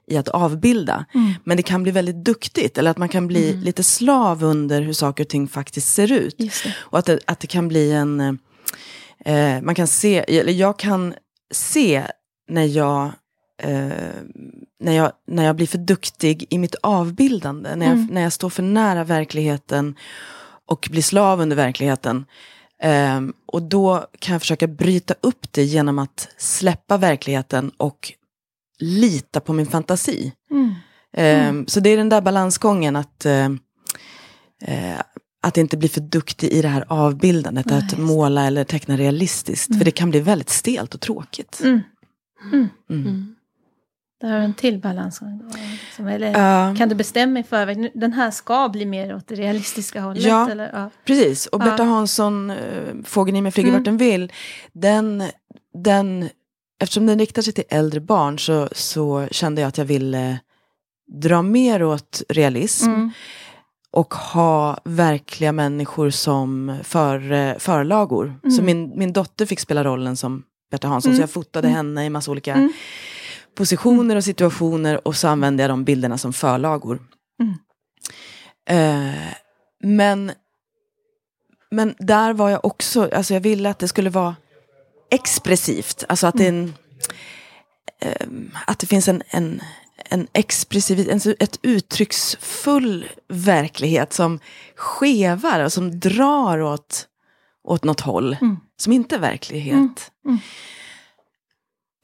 i 0.08 0.16
att 0.16 0.28
avbilda. 0.28 1.04
Men 1.44 1.56
det 1.56 1.62
kan 1.62 1.82
bli 1.82 1.92
väldigt 1.92 2.24
duktigt, 2.24 2.78
eller 2.78 2.90
att 2.90 2.98
man 2.98 3.08
kan 3.08 3.26
bli 3.26 3.52
lite 3.56 3.82
slav 3.82 4.44
under 4.44 4.82
hur 4.82 4.92
saker 4.92 5.24
och 5.24 5.28
ting 5.28 5.48
faktiskt 5.48 5.94
ser 5.94 6.12
ut. 6.12 6.36
Och 6.78 6.98
att 6.98 7.06
det, 7.06 7.18
att 7.26 7.40
det 7.40 7.46
kan 7.46 7.68
bli 7.68 7.92
en, 7.92 8.38
eh, 9.24 9.60
man 9.62 9.74
kan 9.74 9.86
se, 9.86 10.18
eller 10.38 10.52
jag 10.52 10.78
kan 10.78 11.14
se 11.54 12.02
när 12.50 12.64
jag, 12.64 13.04
eh, 13.62 13.88
när, 14.80 14.92
jag, 14.92 15.12
när 15.26 15.44
jag 15.44 15.56
blir 15.56 15.66
för 15.66 15.78
duktig 15.78 16.46
i 16.50 16.58
mitt 16.58 16.74
avbildande. 16.82 17.76
När 17.76 17.86
jag, 17.86 17.94
Mm. 17.94 18.08
när 18.10 18.22
jag 18.22 18.32
står 18.32 18.50
för 18.50 18.62
nära 18.62 19.04
verkligheten 19.04 19.94
och 20.66 20.88
blir 20.90 21.02
slav 21.02 21.40
under 21.40 21.56
verkligheten. 21.56 22.24
Ehm, 22.82 23.32
och 23.46 23.62
då 23.62 24.06
kan 24.18 24.32
jag 24.32 24.42
försöka 24.42 24.66
bryta 24.66 25.14
upp 25.20 25.52
det 25.52 25.64
genom 25.64 25.98
att 25.98 26.28
släppa 26.38 26.96
verkligheten 26.96 27.70
och 27.76 28.12
lita 28.78 29.40
på 29.40 29.52
min 29.52 29.66
fantasi. 29.66 30.32
Mm. 30.50 30.74
Ehm, 31.12 31.66
Så 31.66 31.80
det 31.80 31.90
är 31.90 31.96
den 31.96 32.08
där 32.08 32.20
balansgången 32.20 32.96
att, 32.96 33.26
eh, 33.26 33.44
eh, 34.64 35.00
att 35.42 35.56
inte 35.56 35.76
bli 35.76 35.88
för 35.88 36.00
duktig 36.00 36.48
i 36.52 36.62
det 36.62 36.68
här 36.68 36.84
avbildandet, 36.88 37.66
Nej, 37.66 37.78
att 37.78 37.98
måla 37.98 38.46
eller 38.46 38.64
teckna 38.64 38.96
realistiskt. 38.96 39.78
För 39.78 39.84
det 39.84 39.90
kan 39.90 40.10
bli 40.10 40.20
väldigt 40.20 40.50
stelt 40.50 40.94
och 40.94 41.00
tråkigt. 41.00 41.60
Mm. 41.64 41.80
Mm. 42.52 42.68
Mm. 42.90 43.34
Där 44.20 44.28
har 44.30 44.38
du 44.38 44.44
en 44.44 44.54
till 44.54 44.80
balans. 44.80 45.20
Som, 45.96 46.06
eller, 46.06 46.32
Ja, 46.32 46.74
Kan 46.78 46.88
du 46.88 46.94
bestämma 46.94 47.40
i 47.40 47.42
förväg, 47.42 47.90
den 47.94 48.12
här 48.12 48.30
ska 48.30 48.68
bli 48.68 48.86
mer 48.86 49.14
åt 49.14 49.28
det 49.28 49.34
realistiska 49.34 50.00
hållet? 50.00 50.22
Ja. 50.22 50.50
Eller? 50.50 50.70
Ja. 50.72 50.90
precis. 51.04 51.46
Och. 51.46 51.58
Berta 51.60 51.82
Hansson, 51.84 52.50
eh, 52.50 52.56
Fågeln 53.04 53.36
i 53.36 53.40
mig 53.42 53.52
flyger 53.52 53.68
Mm. 53.68 53.80
vart 53.80 53.84
den 53.84 53.96
vill, 53.96 54.32
den, 54.72 55.22
den, 55.84 56.28
eftersom 56.80 57.06
den 57.06 57.18
riktar 57.18 57.42
sig 57.42 57.52
till 57.52 57.64
äldre 57.68 58.00
barn 58.00 58.38
så, 58.38 58.68
så 58.72 59.28
kände 59.30 59.60
jag 59.60 59.68
att 59.68 59.78
jag 59.78 59.84
ville 59.84 60.38
dra 61.22 61.42
mer 61.42 61.82
åt 61.82 62.22
realism. 62.28 62.88
Mm. 62.90 63.10
och 63.90 64.14
ha 64.14 64.78
verkliga 64.84 65.52
människor 65.52 66.10
som 66.10 66.76
för, 66.82 67.58
förlagor. 67.58 68.40
Så 68.42 68.48
Mm. 68.62 68.64
min, 68.66 68.98
min 68.98 69.12
dotter 69.12 69.46
fick 69.46 69.60
spela 69.60 69.84
rollen 69.84 70.16
som 70.16 70.42
Berta 70.70 70.88
Hansson, 70.88 71.10
Mm. 71.10 71.16
så 71.16 71.22
jag 71.22 71.30
fotade 71.30 71.68
Mm. 71.68 71.76
henne 71.76 72.04
i 72.04 72.10
massa 72.10 72.30
olika 72.30 72.54
Mm. 72.54 72.72
positioner 73.54 74.16
och 74.16 74.24
situationer 74.24 75.08
och 75.08 75.16
så 75.16 75.28
använde 75.28 75.62
jag 75.62 75.70
de 75.70 75.84
bilderna 75.84 76.18
som 76.18 76.32
förlagor. 76.32 77.02
Mm. 77.42 77.54
Eh, 78.70 79.14
men, 79.82 80.32
men 81.70 81.94
där 81.98 82.32
var 82.32 82.50
jag 82.50 82.64
också, 82.64 83.08
alltså 83.12 83.34
jag 83.34 83.40
ville 83.40 83.70
att 83.70 83.78
det 83.78 83.88
skulle 83.88 84.10
vara 84.10 84.36
expressivt, 85.10 86.04
alltså 86.08 86.26
att 86.26 86.34
det, 86.34 86.46
en, 86.46 86.74
ehm, 88.00 88.50
att 88.66 88.78
det 88.78 88.86
finns 88.86 89.08
en, 89.08 89.22
en, 89.28 89.62
en 90.10 90.26
expressiv, 90.32 91.08
en, 91.10 91.20
ett 91.38 91.58
uttrycksfull 91.62 93.08
verklighet 93.28 94.12
som 94.12 94.40
skevar 94.76 95.60
och 95.60 95.72
som 95.72 96.00
drar 96.00 96.58
åt, 96.62 97.06
åt 97.64 97.84
något 97.84 98.00
håll, 98.00 98.36
Mm. 98.40 98.56
som 98.76 98.92
inte 98.92 99.14
är 99.14 99.18
verklighet. 99.18 99.74
Mm. 99.74 99.94
Mm. 100.26 100.38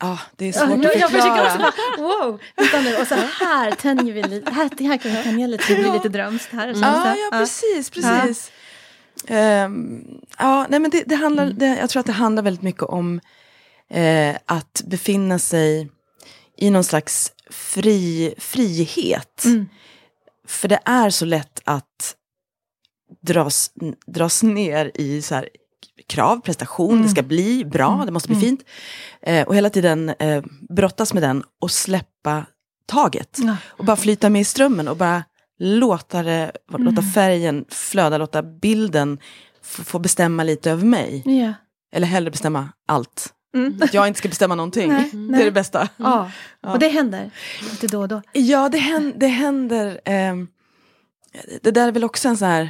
Ja, 0.01 0.19
det 0.37 0.45
är 0.45 0.49
Ja, 0.61 0.67
svårt 0.67 0.85
jag, 0.85 0.95
att 0.95 1.01
jag 1.01 1.11
försöker 1.11 1.43
också 1.45 1.51
förklara. 1.59 1.73
bara, 1.99 2.27
wow, 2.27 2.41
vänta 2.57 2.81
nu, 2.81 2.97
och 2.97 3.07
så 3.07 3.15
här 3.45 3.71
tänjer 3.71 4.13
vi 4.15 4.23
lite, 4.23 4.51
här, 4.51 4.71
här 4.89 4.97
kan 4.97 5.11
vi 5.13 5.23
tänja 5.23 5.47
lite, 5.47 5.65
det 5.69 5.75
blir 5.83 5.93
lite 5.93 6.09
drömskt 6.09 6.53
här. 6.53 6.69
och 6.71 6.77
så, 6.77 6.83
så, 6.83 6.89
Ja, 6.89 7.17
ja, 7.17 7.39
precis, 7.39 7.91
precis. 7.91 8.51
Ehm, 9.27 10.05
ja, 10.39 10.67
nej 10.69 10.81
men 10.81 10.91
det, 10.91 11.03
det 11.07 11.15
handlar, 11.15 11.47
det, 11.47 11.67
jag 11.67 11.91
tror 11.91 12.01
att 12.01 12.07
det 12.07 12.13
handlar 12.13 12.43
väldigt 12.43 12.63
mycket 12.63 12.83
om 12.83 13.21
eh, 13.91 14.37
att 14.47 14.83
befinna 14.87 15.39
sig 15.39 15.91
i 16.59 16.71
någon 16.71 16.85
slags 16.85 17.33
fri, 17.51 18.35
frihet. 18.39 19.45
Mm. 19.45 19.69
För 20.47 20.69
det 20.69 20.79
är 20.85 21.11
så 21.11 21.25
lätt 21.25 21.61
att 21.65 22.15
dras, 23.23 23.71
dras 24.07 24.43
ner 24.43 24.91
i 24.95 25.23
så 25.23 25.35
här, 25.35 25.49
krav, 26.09 26.41
prestation, 26.41 26.91
Mm. 26.91 27.03
det 27.03 27.09
ska 27.09 27.23
bli 27.23 27.65
bra, 27.65 28.03
det 28.07 28.13
måste 28.13 28.29
bli 28.29 28.37
fint. 28.41 28.61
Eh, 29.23 29.47
och 29.47 29.57
hela 29.57 29.71
tiden 29.71 30.09
eh, 30.09 30.45
brottas 30.69 31.15
med 31.15 31.23
den 31.23 31.45
och 31.61 31.71
släppa 31.71 32.47
taget. 32.87 33.39
Och 33.67 33.85
bara 33.85 33.97
flyta 33.97 34.31
med 34.31 34.41
i 34.41 34.45
strömmen 34.45 34.89
och 34.89 34.97
bara 34.97 35.25
låta, 35.59 36.23
det, 36.23 36.53
låta 36.69 37.01
Mm. 37.01 37.03
färgen 37.13 37.65
flöda, 37.69 38.19
låta 38.19 38.43
bilden 38.43 39.19
få, 39.63 39.99
bestämma 39.99 40.43
lite 40.45 40.71
över 40.71 40.85
mig. 40.87 41.23
Ja. 41.41 41.53
Eller 41.93 42.07
hellre 42.07 42.31
bestämma 42.31 42.69
allt. 42.89 43.31
Mm. 43.55 43.79
Att 43.83 43.95
jag 43.95 44.09
inte 44.09 44.19
ska 44.19 44.29
bestämma 44.29 44.55
någonting. 44.55 44.89
Nej, 44.93 45.11
Det 45.13 45.17
nej. 45.19 45.41
är 45.41 45.45
det 45.45 45.51
bästa. 45.51 45.89
Ja. 45.97 46.31
Ja. 46.61 46.73
och 46.73 46.79
det 46.79 46.89
händer 46.89 47.31
lite 47.71 47.87
då 47.87 48.01
och 48.01 48.09
då. 48.09 48.23
Ja, 48.33 48.69
det 48.69 48.79
händer. 48.79 49.19
Det, 49.19 49.27
händer 49.27 50.01
ehm, 50.05 50.49
det 51.63 51.71
där 51.71 51.89
är 51.89 51.93
väl 51.93 52.05
också 52.05 52.29
en 52.29 52.37
sån 52.37 52.49
här... 52.49 52.63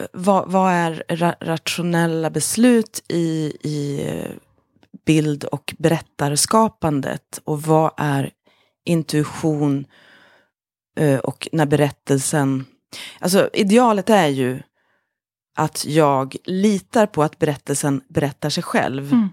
eh, 0.00 0.06
Vad, 0.12 0.50
vad 0.52 0.72
är 0.72 1.04
ra 1.08 1.34
rationella 1.40 2.30
beslut 2.30 3.04
i, 3.08 3.52
i 3.62 4.06
eh, 4.08 4.30
bild 5.06 5.44
och 5.44 5.74
berättarskapandet? 5.78 7.40
Och 7.44 7.62
vad 7.62 7.90
är 7.96 8.30
intuition 8.84 9.78
eh, 9.78 9.86
och 11.22 11.48
när 11.52 11.66
berättelsen... 11.66 12.64
Alltså 13.18 13.50
idealet 13.52 14.10
är 14.10 14.26
ju 14.26 14.62
att 15.56 15.84
jag 15.86 16.36
litar 16.44 17.06
på 17.06 17.22
att 17.22 17.38
berättelsen 17.38 18.00
berättar 18.08 18.50
sig 18.50 18.62
själv. 18.62 19.12
Mm. 19.12 19.28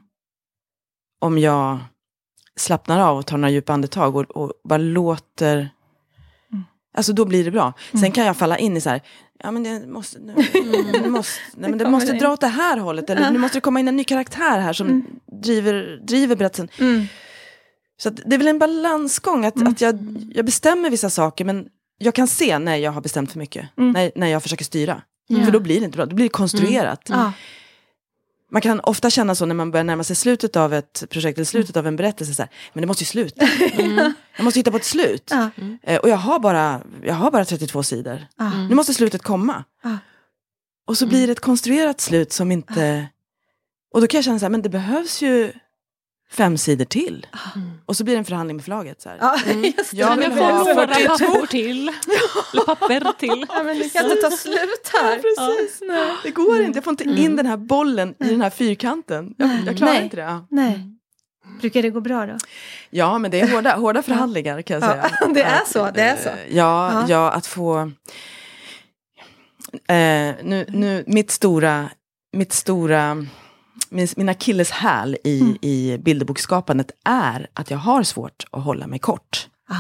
Om 1.21 1.37
jag 1.37 1.79
slappnar 2.55 2.99
av 2.99 3.17
och 3.17 3.25
tar 3.25 3.37
några 3.37 3.51
djupa 3.51 3.73
andetag 3.73 4.15
och, 4.15 4.31
och 4.31 4.51
bara 4.63 4.77
låter... 4.77 5.55
Mm. 6.51 6.63
Alltså 6.97 7.13
då 7.13 7.25
blir 7.25 7.43
det 7.45 7.51
bra. 7.51 7.73
Sen 7.91 7.99
Mm. 7.99 8.11
kan 8.11 8.25
jag 8.25 8.37
falla 8.37 8.57
in 8.57 8.77
i 8.77 8.81
så 8.81 8.89
här, 8.89 9.01
ja 9.39 9.51
men 9.51 9.63
det 9.63 9.87
måste, 9.87 10.19
nu, 10.19 10.33
nu 11.03 11.09
måste, 11.09 11.41
nej, 11.57 11.69
men 11.69 11.79
det 11.79 11.89
måste 11.89 12.13
dra 12.13 12.31
åt 12.33 12.41
det 12.41 12.47
här 12.47 12.77
hållet. 12.77 13.09
Eller 13.09 13.31
nu 13.31 13.39
måste 13.39 13.57
det 13.57 13.61
komma 13.61 13.79
in 13.79 13.87
en 13.87 13.95
ny 13.95 14.03
karaktär 14.03 14.59
här 14.59 14.73
som 14.73 14.87
Mm. 14.87 15.05
driver, 15.41 15.99
driver 16.07 16.35
berättelsen. 16.35 16.69
Mm. 17.93 18.15
Så 18.17 18.29
det 18.29 18.35
är 18.35 18.37
väl 18.37 18.47
en 18.47 18.59
balansgång, 18.59 19.45
att, 19.45 19.55
Mm. 19.55 19.67
att 19.67 19.81
jag, 19.81 19.99
jag 20.33 20.45
bestämmer 20.45 20.89
vissa 20.89 21.09
saker 21.09 21.45
men 21.45 21.67
jag 21.97 22.13
kan 22.13 22.27
se 22.27 22.59
när 22.59 22.75
jag 22.75 22.91
har 22.91 23.01
bestämt 23.01 23.31
för 23.31 23.39
mycket. 23.39 23.69
Mm. 23.77 23.91
När, 23.91 24.11
när 24.15 24.27
jag 24.27 24.43
försöker 24.43 24.65
styra. 24.65 25.01
Ja. 25.27 25.45
För 25.45 25.51
då 25.51 25.59
blir 25.59 25.79
det 25.79 25.85
inte 25.85 25.97
bra, 25.97 26.05
då 26.05 26.15
blir 26.15 26.25
det 26.25 26.29
konstruerat. 26.29 27.01
Ja. 27.05 27.33
Man 28.51 28.61
kan 28.61 28.79
ofta 28.79 29.09
känna 29.09 29.35
så 29.35 29.45
när 29.45 29.55
man 29.55 29.71
börjar 29.71 29.83
närma 29.83 30.03
sig 30.03 30.15
slutet 30.15 30.55
av 30.55 30.73
ett 30.73 31.03
projekt 31.09 31.37
eller 31.37 31.45
slutet 31.45 31.77
av 31.77 31.87
en 31.87 31.95
berättelse. 31.95 32.33
Så 32.33 32.41
här, 32.41 32.51
men 32.73 32.81
det 32.81 32.87
måste 32.87 33.03
ju 33.03 33.05
sluta. 33.05 33.45
Jag 34.37 34.43
måste 34.43 34.59
hitta 34.59 34.71
på 34.71 34.77
ett 34.77 34.85
slut. 34.85 35.31
Eh, 35.83 35.97
och 35.97 36.09
jag 36.09 36.17
har, 36.17 36.39
bara, 36.39 36.81
jag 37.03 37.13
har 37.13 37.31
bara 37.31 37.45
32 37.45 37.83
sidor. 37.83 38.25
Nu 38.69 38.75
måste 38.75 38.93
slutet 38.93 39.21
komma. 39.21 39.63
Och 40.87 40.97
så 40.97 41.05
blir 41.07 41.27
det 41.27 41.31
ett 41.31 41.39
konstruerat 41.39 42.01
slut 42.01 42.31
som 42.33 42.51
inte... 42.51 43.07
Och 43.93 44.01
då 44.01 44.07
kan 44.07 44.17
jag 44.17 44.25
känna 44.25 44.39
så 44.39 44.45
här, 44.45 44.49
men 44.49 44.61
det 44.61 44.69
behövs 44.69 45.21
ju 45.21 45.51
fem 46.33 46.57
sidor 46.57 46.85
till. 46.85 47.27
Och 47.85 47.97
så 47.97 48.03
blir 48.03 48.13
det 48.13 48.19
en 48.19 48.25
förhandling 48.25 48.55
med 48.57 48.63
förlaget. 48.65 49.01
Så 49.01 49.09
här. 49.09 49.17
Ja, 49.21 49.35
just 49.63 49.91
det. 49.91 49.97
Jag 49.97 50.15
vill 50.17 50.31
ha 50.31 50.57
några 50.63 50.87
42. 50.87 51.07
papper 51.25 51.47
till. 51.47 51.87
Eller 52.53 52.65
papper 52.65 53.13
till. 53.19 53.45
Ja, 53.49 53.63
men 53.63 53.79
det 53.79 53.89
kan 53.93 54.05
inte 54.05 54.15
ta 54.21 54.31
slut 54.31 54.91
här. 54.93 55.15
Precis, 55.15 55.81
nej. 55.87 56.07
Det 56.23 56.31
går 56.31 56.61
inte, 56.61 56.77
jag 56.77 56.83
får 56.83 56.91
inte 56.91 57.03
in 57.03 57.35
den 57.35 57.45
här 57.45 57.57
bollen 57.57 58.09
i 58.19 58.29
den 58.29 58.41
här 58.41 58.49
fyrkanten. 58.49 59.33
Jag, 59.37 59.49
jag 59.65 59.77
klarar 59.77 59.93
Nej. 59.93 60.03
inte 60.03 60.15
det. 60.15 60.21
Ja. 60.23 60.47
Nej. 60.49 60.89
Brukar 61.61 61.81
det 61.81 61.89
gå 61.89 61.99
bra 62.01 62.25
då? 62.25 62.37
Ja, 62.89 63.17
men 63.17 63.31
det 63.31 63.39
är 63.41 63.51
hårda, 63.55 63.75
hårda 63.75 64.01
förhandlingar 64.01 64.61
kan 64.61 64.79
jag 64.79 64.89
Ja, 64.89 64.93
säga. 65.09 65.33
det 65.33 65.41
är 65.41 65.61
så, 65.65 65.91
det 65.93 66.01
är 66.01 66.15
så. 66.23 66.29
eh, 66.29 66.35
Ja, 66.57 66.91
Ja. 66.93 67.05
ja. 67.09 67.31
att 67.31 67.47
få... 67.47 67.91
Eh, 69.87 70.35
nu, 70.43 70.65
nu, 70.67 71.03
mitt 71.07 71.31
stora, 71.31 71.89
mitt 72.33 72.53
stora, 72.53 73.25
min, 73.93 74.07
min 74.17 74.29
akilleshäl 74.29 75.17
i, 75.23 75.39
Mm. 75.41 75.57
i 75.61 75.97
bilderboksskapandet 75.97 76.91
är 77.05 77.47
att 77.53 77.71
jag 77.71 77.77
har 77.77 78.03
svårt 78.03 78.43
att 78.51 78.63
hålla 78.63 78.87
mig 78.87 78.99
kort. 78.99 79.47
Ja. 79.69 79.75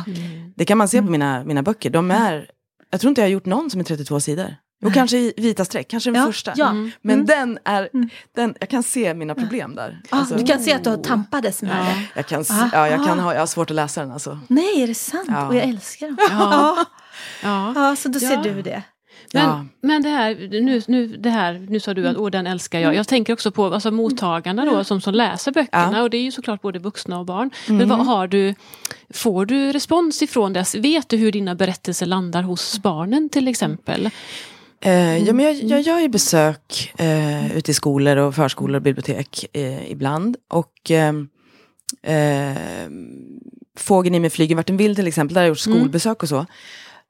Det 0.55 0.65
kan 0.65 0.77
man 0.77 0.87
se 0.87 0.97
Mm. 0.97 1.07
på 1.07 1.11
mina, 1.11 1.43
mina 1.43 1.63
böcker. 1.63 1.89
De 1.89 2.11
är, 2.11 2.49
jag 2.91 3.01
tror 3.01 3.09
inte 3.09 3.21
jag 3.21 3.25
har 3.25 3.31
gjort 3.31 3.45
någon 3.45 3.69
som 3.69 3.79
är 3.79 3.83
32 3.83 4.19
sidor. 4.19 4.55
Och 4.85 4.93
kanske 4.93 5.17
i 5.17 5.33
vita 5.37 5.65
streck, 5.65 5.87
kanske 5.87 6.09
den 6.11 6.21
Ja, 6.21 6.27
första. 6.27 6.53
ja. 6.55 6.69
Mm. 6.69 6.91
Men 7.01 7.13
Mm. 7.15 7.25
den 7.25 7.59
är, 7.65 7.89
Mm. 7.93 8.09
den, 8.35 8.55
jag 8.59 8.69
kan 8.69 8.83
se 8.83 9.13
mina 9.13 9.35
problem 9.35 9.75
där. 9.75 10.01
Ah, 10.09 10.17
Alltså, 10.17 10.35
du 10.35 10.43
kan 10.45 10.59
se 10.59 10.73
att 10.73 10.83
du 10.83 10.89
har 10.89 10.97
tampades 10.97 11.61
med 11.61 11.71
Ja. 11.71 11.83
det. 11.83 12.07
jag, 12.15 12.27
kan, 12.27 12.41
Ah. 12.49 12.69
ja, 12.73 12.87
jag, 12.89 13.05
kan 13.05 13.19
ha, 13.19 13.33
jag 13.33 13.39
har 13.41 13.47
svårt 13.47 13.69
att 13.69 13.75
läsa 13.75 14.01
den 14.01 14.11
alltså. 14.11 14.39
Nej, 14.47 14.83
är 14.83 14.87
det 14.87 14.95
sant? 14.95 15.25
Ja. 15.27 15.47
Och 15.47 15.55
jag 15.55 15.63
älskar 15.63 16.07
dem. 16.07 16.17
Ja. 16.29 16.85
Ja. 17.43 17.73
Ja, 17.75 17.95
så 17.95 18.09
då 18.09 18.19
ser 18.19 18.43
du 18.43 18.61
det. 18.61 18.83
Men, 19.33 19.43
Ja. 19.43 19.65
men 19.81 20.01
det 20.03 20.09
här, 20.09 20.35
nu, 20.61 20.81
nu, 20.87 21.07
det 21.07 21.29
här, 21.29 21.67
nu 21.69 21.79
sa 21.79 21.93
du 21.93 22.07
att 22.07 22.17
åh, 22.17 22.29
den 22.29 22.47
älskar 22.47 22.79
jag. 22.79 22.95
Jag 22.95 23.07
tänker 23.07 23.33
också 23.33 23.51
på 23.51 23.65
alltså, 23.65 23.91
mottagarna 23.91 24.65
då, 24.65 24.83
som, 24.83 25.01
som 25.01 25.13
läser 25.13 25.51
böckerna. 25.51 25.97
Ja. 25.97 26.01
Och 26.01 26.09
det 26.09 26.17
är 26.17 26.21
ju 26.21 26.31
såklart 26.31 26.61
både 26.61 26.79
vuxna 26.79 27.19
och 27.19 27.25
barn. 27.25 27.49
Men 27.67 27.89
vad 27.89 28.05
har 28.05 28.27
du, 28.27 28.55
får 29.13 29.45
du 29.45 29.71
respons 29.71 30.21
ifrån 30.21 30.53
det? 30.53 30.75
Vet 30.75 31.09
du 31.09 31.17
hur 31.17 31.31
dina 31.31 31.55
berättelser 31.55 32.05
landar 32.05 32.41
hos 32.43 32.79
barnen 32.79 33.29
till 33.29 33.47
exempel? 33.47 34.09
Eh, 34.81 35.17
ja, 35.17 35.33
men 35.33 35.45
jag, 35.45 35.55
jag 35.63 35.81
gör 35.81 35.99
ju 35.99 36.07
besök 36.07 36.93
eh, 36.97 37.57
ute 37.57 37.71
i 37.71 37.73
skolor 37.73 38.17
och 38.17 38.35
förskolor 38.35 38.75
och 38.75 38.81
bibliotek 38.81 39.45
eh, 39.53 39.91
ibland. 39.91 40.37
Och 40.49 40.73
ehm, 40.89 41.27
eh, 42.03 42.57
Fågeln 43.77 44.15
i 44.15 44.19
mig 44.19 44.29
flyger 44.29 44.55
vart 44.55 44.67
den 44.67 44.77
vill 44.77 44.95
till 44.95 45.07
exempel, 45.07 45.33
där 45.33 45.41
har 45.41 45.45
jag 45.45 45.49
gjort 45.49 45.67
Mm. 45.67 45.79
skolbesök 45.79 46.23
och 46.23 46.29
så. 46.29 46.45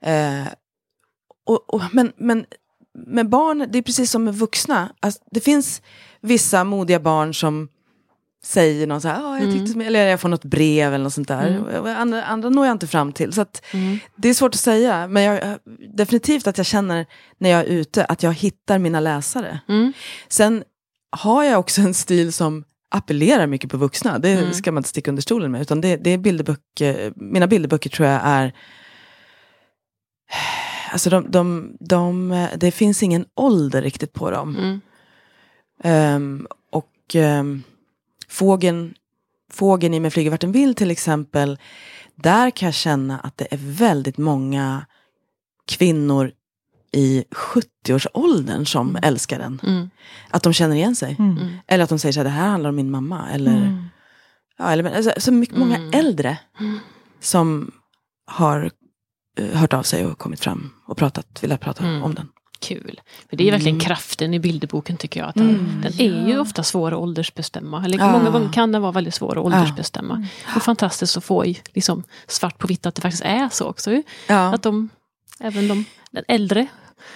Eh, 0.05 0.43
och, 1.45 1.73
och, 1.73 1.81
men, 1.91 2.11
men 2.17 2.45
med 3.07 3.29
barn, 3.29 3.67
det 3.71 3.77
är 3.77 3.81
precis 3.81 4.11
som 4.11 4.23
med 4.23 4.35
vuxna. 4.35 4.93
Alltså, 4.99 5.19
det 5.31 5.39
finns 5.39 5.81
vissa 6.21 6.63
modiga 6.63 6.99
barn 6.99 7.33
som 7.33 7.69
säger 8.43 8.87
någon 8.87 9.01
så 9.01 9.07
här, 9.07 9.21
"Ja, 9.21 9.39
jag 9.39 9.51
tyckte 9.51 9.71
som, 9.71 9.81
eller 9.81 10.07
jag 10.07 10.19
får 10.19 10.29
något 10.29 10.45
brev 10.45 10.93
eller 10.93 11.03
något 11.03 11.13
sånt 11.13 11.27
där. 11.27 11.79
Och 11.81 11.89
Andra, 11.89 12.23
andra 12.23 12.49
når 12.49 12.65
jag 12.65 12.71
inte 12.75 12.87
fram 12.87 13.13
till. 13.13 13.33
Så 13.33 13.41
att, 13.41 13.65
det 14.15 14.29
är 14.29 14.33
svårt 14.33 14.55
att 14.55 14.59
säga, 14.59 15.07
men 15.07 15.23
jag, 15.23 15.57
definitivt 15.95 16.47
att 16.47 16.57
jag 16.57 16.65
känner 16.65 17.05
när 17.37 17.49
jag 17.49 17.59
är 17.59 17.65
ute 17.65 18.05
att 18.05 18.23
jag 18.23 18.33
hittar 18.33 18.79
mina 18.79 18.99
läsare. 18.99 19.59
Mm. 19.69 19.93
Sen 20.27 20.63
har 21.11 21.43
jag 21.43 21.59
också 21.59 21.81
en 21.81 21.93
stil 21.93 22.33
som 22.33 22.63
appellerar 22.89 23.47
mycket 23.47 23.71
på 23.71 23.77
vuxna. 23.77 24.19
Det 24.19 24.53
ska 24.53 24.71
man 24.71 24.79
inte 24.79 24.89
sticka 24.89 25.11
under 25.11 25.21
stolen 25.21 25.51
med. 25.51 25.61
Utan 25.61 25.81
det, 25.81 25.95
det 25.95 26.09
är 26.09 26.17
bilderböcker, 26.17 27.13
mina 27.15 27.47
bilderböcker 27.47 27.89
tror 27.89 28.07
jag 28.09 28.21
är... 28.23 28.53
Alltså 30.93 31.09
de, 31.09 31.31
de, 31.31 31.77
de, 31.79 32.47
det 32.57 32.71
finns 32.71 33.03
ingen 33.03 33.25
ålder 33.35 33.81
riktigt 33.81 34.13
på 34.13 34.31
dem. 34.31 34.55
Mm. 34.55 34.81
Ehm, 35.83 36.47
och 36.71 37.15
um, 37.15 37.63
fågeln, 38.29 38.93
fågeln 39.51 39.93
i 39.93 39.99
Med 39.99 40.13
flyger 40.13 40.31
vart 40.31 40.41
den 40.41 40.51
vill 40.51 40.75
till 40.75 40.91
exempel. 40.91 41.57
Där 42.15 42.49
kan 42.51 42.65
jag 42.67 42.73
känna 42.73 43.19
att 43.19 43.37
det 43.37 43.47
är 43.53 43.57
väldigt 43.61 44.17
många 44.17 44.85
kvinnor 45.67 46.31
i 46.91 47.23
70-årsåldern 47.31 48.65
som 48.65 48.97
älskar 49.03 49.39
den. 49.39 49.61
Mm. 49.63 49.89
Att 50.29 50.43
de 50.43 50.53
känner 50.53 50.75
igen 50.75 50.95
sig. 50.95 51.15
Mm. 51.19 51.37
Eller 51.67 51.83
att 51.83 51.89
de 51.89 51.99
säger 51.99 52.13
så 52.13 52.19
här, 52.19 52.23
det 52.23 52.29
här 52.29 52.49
handlar 52.49 52.69
om 52.69 52.75
min 52.75 52.91
mamma. 52.91 53.29
Eller, 53.31 53.57
Mm. 53.57 53.83
ja, 54.57 54.71
eller 54.71 54.95
alltså, 54.95 55.13
så 55.17 55.31
mycket, 55.31 55.57
många 55.57 55.75
Mm. 55.77 55.89
äldre 55.93 56.37
som 57.19 57.71
har 58.25 58.63
eh, 58.63 58.69
hört 59.53 59.73
av 59.73 59.83
sig 59.83 60.05
och 60.05 60.17
kommit 60.17 60.39
fram 60.39 60.69
och 60.85 60.97
pratat, 60.97 61.43
velat 61.43 61.61
prata 61.61 61.83
Mm. 61.83 62.03
om 62.03 62.13
den. 62.15 62.27
Kul. 62.59 63.01
För 63.29 63.37
det 63.37 63.47
är 63.47 63.51
verkligen 63.51 63.75
Mm. 63.75 63.85
kraften 63.85 64.33
i 64.33 64.39
bilderboken 64.39 64.97
tycker 64.97 65.19
jag. 65.19 65.29
Att 65.29 65.35
den, 65.35 65.81
den 65.83 65.93
är 66.01 66.27
ju 66.27 66.39
ofta 66.39 66.63
svår 66.63 66.91
att 66.91 66.97
åldersbestämma. 66.99 67.85
Eller 67.85 67.97
Ja. 67.97 68.11
många 68.11 68.29
gånger 68.29 68.53
kan 68.53 68.71
den 68.71 68.81
vara 68.81 68.91
väldigt 68.91 69.13
svår 69.13 69.31
att 69.31 69.45
åldersbestämma. 69.45 70.27
Och 70.55 70.61
fantastiskt 70.63 71.17
att 71.17 71.23
få 71.23 71.43
liksom, 71.73 72.03
svart 72.27 72.57
på 72.57 72.67
vitt 72.67 72.85
att 72.85 72.95
det 72.95 73.01
faktiskt 73.01 73.23
är 73.23 73.49
så 73.49 73.65
också. 73.67 74.01
Ja. 74.27 74.53
Att 74.55 74.63
de, 74.63 74.89
även 75.39 75.67
de 75.67 75.85
den 76.11 76.23
äldre 76.27 76.67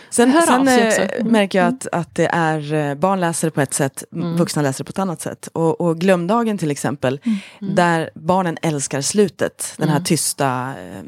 Sen, 0.09 0.41
sen 0.47 0.67
eh. 0.67 0.97
Mm. 1.19 1.31
märker 1.31 1.59
jag 1.59 1.67
att, 1.67 1.87
att 1.91 2.15
det 2.15 2.27
är 2.27 2.73
eh, 2.73 2.95
barn 2.95 3.19
läser 3.19 3.49
på 3.49 3.61
ett 3.61 3.73
sätt, 3.73 4.03
vuxna 4.11 4.61
läser 4.61 4.83
på 4.83 4.89
ett 4.89 4.99
annat 4.99 5.21
sätt. 5.21 5.49
Och, 5.53 5.81
och 5.81 5.99
Glömdagen 5.99 6.57
till 6.57 6.71
exempel, 6.71 7.19
Mm. 7.23 7.75
där 7.75 8.09
barnen 8.15 8.57
älskar 8.61 9.01
slutet. 9.01 9.73
Den 9.77 9.89
här 9.89 9.99
tysta, 9.99 10.73
eh, 10.79 11.01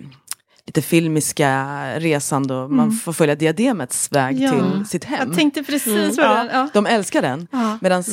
lite 0.69 0.81
filmiska 0.81 1.65
resan 1.99 2.47
då 2.47 2.67
man 2.67 2.91
får 2.91 3.13
följa 3.13 3.35
diademets 3.35 4.11
väg 4.11 4.39
Ja. 4.41 4.51
till 4.51 4.85
sitt 4.89 5.03
hem. 5.03 5.27
Jag 5.27 5.37
tänkte 5.37 5.63
precis 5.63 6.17
Mm. 6.17 6.35
den. 6.35 6.49
Ja. 6.53 6.69
De 6.73 6.85
älskar 6.85 7.21
den, 7.21 7.47
Ja. 7.51 7.77
medan 7.81 8.03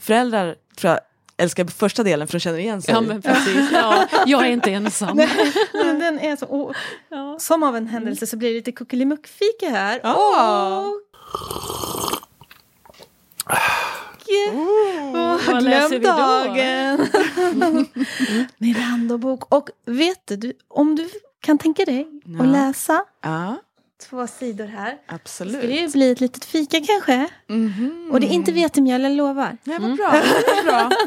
föräldrar 0.00 0.54
tror 0.76 0.90
jag, 0.92 1.00
älskar 1.38 1.64
första 1.64 2.02
delen 2.02 2.26
för 2.28 2.32
de 2.32 2.40
känner 2.40 2.58
igen 2.58 2.82
sig. 2.82 2.94
Ja, 2.94 3.00
men 3.00 3.22
precis. 3.22 3.68
Ja, 3.72 4.06
jag 4.26 4.46
är 4.46 4.50
inte 4.50 4.70
ensam. 4.72 5.16
Men 5.74 5.98
den 5.98 6.18
är 6.20 6.36
så, 6.36 6.46
och, 6.46 6.74
Som 7.40 7.62
av 7.62 7.76
en 7.76 7.86
händelse 7.86 8.26
så 8.26 8.36
blir 8.36 8.48
det 8.48 8.54
lite 8.54 8.72
kuckelimuckfika 8.72 9.70
här. 9.70 10.00
Ah. 10.04 10.78
Och, 10.80 10.94
och 15.34 15.40
vad 15.46 15.62
läser 15.62 15.88
vi 15.88 15.98
då? 15.98 16.14
glömdagen. 16.14 17.06
Mirandobok. 18.58 19.54
Och 19.54 19.68
vet 19.86 20.22
du, 20.26 20.52
om 20.68 20.96
du 20.96 21.08
kan 21.48 21.58
tänka 21.58 21.84
dig 21.84 22.06
Ja. 22.24 22.42
att 22.42 22.48
läsa 22.48 23.04
Ja, 23.22 23.56
två 24.08 24.26
sidor 24.26 24.66
här. 24.66 24.98
absolut. 25.06 25.56
Skulle 25.56 25.72
det 25.74 25.80
ju 25.80 25.88
bli 25.88 26.10
ett 26.10 26.20
litet 26.20 26.44
fika 26.44 26.80
kanske. 26.86 27.28
Mhm. 27.48 28.08
Och 28.12 28.20
det 28.20 28.26
är 28.26 28.30
inte 28.30 28.52
vetemjöl, 28.52 29.02
jag 29.02 29.12
lovar. 29.12 29.56
Ja, 29.64 29.78
vad 29.80 29.96
bra. 29.96 30.22
Vad 30.56 30.64
bra. 30.64 30.90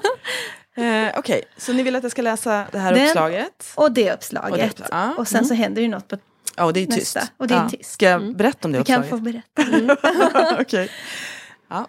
Eh, 0.75 1.11
Okej, 1.17 1.43
så 1.57 1.73
ni 1.73 1.83
vill 1.83 1.95
att 1.95 2.03
jag 2.03 2.11
ska 2.11 2.21
läsa 2.21 2.65
det 2.71 2.79
här 2.79 2.93
Den- 2.93 3.03
uppslaget? 3.07 3.71
Och 3.75 3.91
det 3.91 4.13
uppslaget. 4.13 4.49
Och 4.49 4.53
Och, 4.53 4.57
det 4.57 4.69
uppslaget, 4.69 5.15
ja. 5.17 5.25
sen 5.25 5.45
så 5.45 5.53
händer 5.53 5.81
ju 5.81 5.87
något 5.87 6.07
på 6.07 6.17
Ja, 6.57 6.63
och 6.65 6.73
det 6.73 6.79
är 6.79 6.85
tyst. 6.85 7.15
Nästa, 7.15 7.33
och 7.37 7.47
det 7.47 7.53
är 7.53 7.63
ja. 7.63 7.69
tyst. 7.69 7.91
Ska 7.91 8.05
jag 8.09 8.35
berätta 8.35 8.67
om 8.67 8.71
det 8.71 8.77
Du 8.77 8.83
kan 8.83 8.99
uppslaget? 9.03 9.43
få 9.55 9.63
berätta. 9.63 10.57
Okej. 10.61 10.89
Ja. 11.69 11.87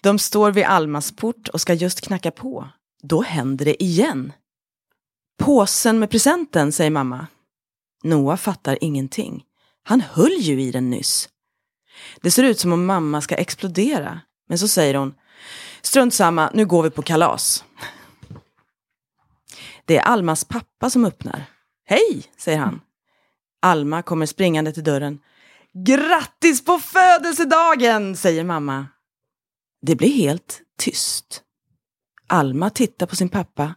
De 0.00 0.18
står 0.18 0.50
vid 0.50 0.64
Almas 0.64 1.12
port 1.16 1.48
och 1.48 1.60
ska 1.60 1.74
just 1.74 2.00
knacka 2.00 2.30
på. 2.30 2.68
Då 3.02 3.22
händer 3.22 3.64
det 3.64 3.82
igen. 3.82 4.32
Påsen 5.42 5.98
med 5.98 6.10
presenten, 6.10 6.72
säger 6.72 6.90
mamma. 6.90 7.26
Noah 8.02 8.36
fattar 8.36 8.78
ingenting. 8.80 9.44
Han 9.82 10.00
höll 10.00 10.32
ju 10.38 10.62
i 10.62 10.70
den 10.70 10.90
nyss. 10.90 11.28
Det 12.20 12.30
ser 12.30 12.42
ut 12.42 12.58
som 12.58 12.72
om 12.72 12.86
mamma 12.86 13.20
ska 13.20 13.34
explodera. 13.34 14.20
Men 14.48 14.58
så 14.58 14.68
säger 14.68 14.94
hon. 14.94 15.14
Strunt 15.82 16.14
samma, 16.14 16.50
nu 16.54 16.66
går 16.66 16.82
vi 16.82 16.90
på 16.90 17.02
kalas. 17.02 17.64
Det 19.84 19.96
är 19.96 20.02
Almas 20.02 20.44
pappa 20.44 20.90
som 20.90 21.04
öppnar. 21.04 21.44
Hej, 21.84 22.24
säger 22.36 22.58
han. 22.58 22.80
Alma 23.62 24.02
kommer 24.02 24.26
springande 24.26 24.72
till 24.72 24.84
dörren. 24.84 25.18
Grattis 25.86 26.64
på 26.64 26.78
födelsedagen, 26.78 28.16
säger 28.16 28.44
mamma. 28.44 28.86
Det 29.86 29.96
blir 29.96 30.12
helt 30.12 30.60
tyst. 30.78 31.42
Alma 32.26 32.70
tittar 32.70 33.06
på 33.06 33.16
sin 33.16 33.28
pappa. 33.28 33.74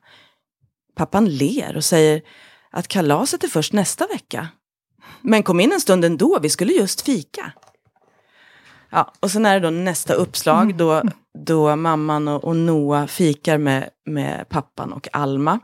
Pappan 0.95 1.25
ler 1.25 1.77
och 1.77 1.83
säger 1.83 2.21
att 2.71 2.87
kalaset 2.87 3.43
är 3.43 3.47
först 3.47 3.73
nästa 3.73 4.07
vecka. 4.07 4.47
Men 5.21 5.43
kom 5.43 5.59
in 5.59 5.71
en 5.71 5.81
stund 5.81 6.05
ändå, 6.05 6.39
vi 6.39 6.49
skulle 6.49 6.73
just 6.73 7.01
fika. 7.01 7.51
Ja, 8.89 9.13
och 9.19 9.31
sen 9.31 9.45
är 9.45 9.59
det 9.59 9.67
då 9.67 9.69
nästa 9.69 10.13
uppslag 10.13 10.75
då, 10.75 11.01
då 11.45 11.75
mamman 11.75 12.27
och, 12.27 12.43
och 12.43 12.55
Noah 12.55 13.07
fikar 13.07 13.57
med, 13.57 13.89
med 14.05 14.49
pappan 14.49 14.93
och 14.93 15.07
Alma. 15.13 15.59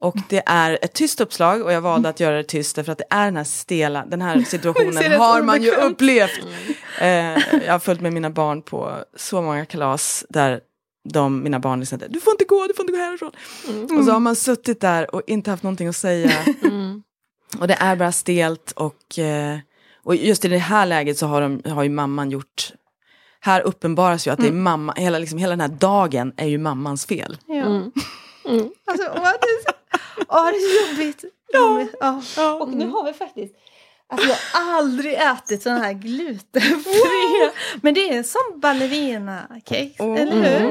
Och 0.00 0.16
det 0.28 0.42
är 0.46 0.78
ett 0.82 0.92
tyst 0.92 1.20
uppslag 1.20 1.62
och 1.62 1.72
jag 1.72 1.80
valde 1.80 2.08
att 2.08 2.20
göra 2.20 2.36
det 2.36 2.44
tyst 2.44 2.76
därför 2.76 2.92
att 2.92 2.98
det 2.98 3.06
är 3.10 3.24
den 3.24 3.36
här 3.36 3.44
stela, 3.44 4.06
den 4.06 4.22
här 4.22 4.40
situationen 4.46 5.20
har 5.20 5.42
man 5.42 5.62
ju 5.62 5.70
upplevt. 5.70 6.40
Eh, 7.00 7.08
jag 7.66 7.72
har 7.72 7.78
följt 7.78 8.00
med 8.00 8.12
mina 8.12 8.30
barn 8.30 8.62
på 8.62 9.04
så 9.16 9.42
många 9.42 9.64
kalas 9.64 10.26
där 10.28 10.60
de, 11.12 11.42
mina 11.42 11.60
barn 11.60 11.80
liksom, 11.80 11.98
du 12.08 12.20
får 12.20 12.30
inte 12.32 12.44
gå, 12.44 12.66
du 12.66 12.74
får 12.74 12.82
inte 12.82 12.92
gå 12.92 12.98
härifrån. 12.98 13.32
Och 13.98 14.04
så 14.04 14.12
har 14.12 14.20
man 14.20 14.36
suttit 14.36 14.80
där 14.80 15.14
och 15.14 15.22
inte 15.26 15.50
haft 15.50 15.62
någonting 15.62 15.88
att 15.88 15.96
säga. 15.96 16.32
Mm. 16.62 17.02
Och 17.60 17.68
det 17.68 17.74
är 17.74 17.96
bara 17.96 18.12
stelt 18.12 18.72
och, 18.72 19.18
eh, 19.18 19.58
och 20.02 20.16
just 20.16 20.44
i 20.44 20.48
det 20.48 20.58
här 20.58 20.86
läget 20.86 21.18
så 21.18 21.26
har, 21.26 21.40
de, 21.40 21.62
har 21.70 21.82
ju 21.82 21.88
mamman 21.88 22.30
gjort 22.30 22.72
här 23.40 23.60
uppenbaras 23.60 24.26
ju 24.26 24.30
att 24.30 24.38
det 24.38 24.48
är 24.48 24.52
mamma, 24.52 24.94
hela, 24.96 25.18
liksom, 25.18 25.38
hela 25.38 25.50
den 25.50 25.60
här 25.60 25.78
dagen 25.78 26.32
är 26.36 26.46
ju 26.46 26.58
mammans 26.58 27.06
fel. 27.06 27.36
Ja. 27.46 27.54
Mm. 27.54 27.90
Alltså, 28.84 29.06
åh, 29.16 29.22
det 29.22 29.46
är 29.46 29.62
så, 29.64 29.72
åh, 30.28 30.44
det 30.44 30.56
är 30.56 30.86
så 30.86 31.02
jobbigt. 31.02 31.24
Ja. 31.52 31.86
Ja. 32.36 32.54
Och 32.54 32.68
nu 32.68 32.88
har 32.88 33.04
vi 33.04 33.12
faktiskt 33.12 33.54
Alltså 34.08 34.28
jag 34.28 34.60
har 34.60 34.78
aldrig 34.78 35.14
ätit 35.14 35.62
sådana 35.62 35.80
här 35.84 35.92
glutenfria. 35.92 37.50
Men 37.82 37.94
det 37.94 38.14
är 38.16 38.22
som 38.22 38.60
ballerina-cake, 38.60 39.94
eller 40.18 40.58
hur? 40.60 40.70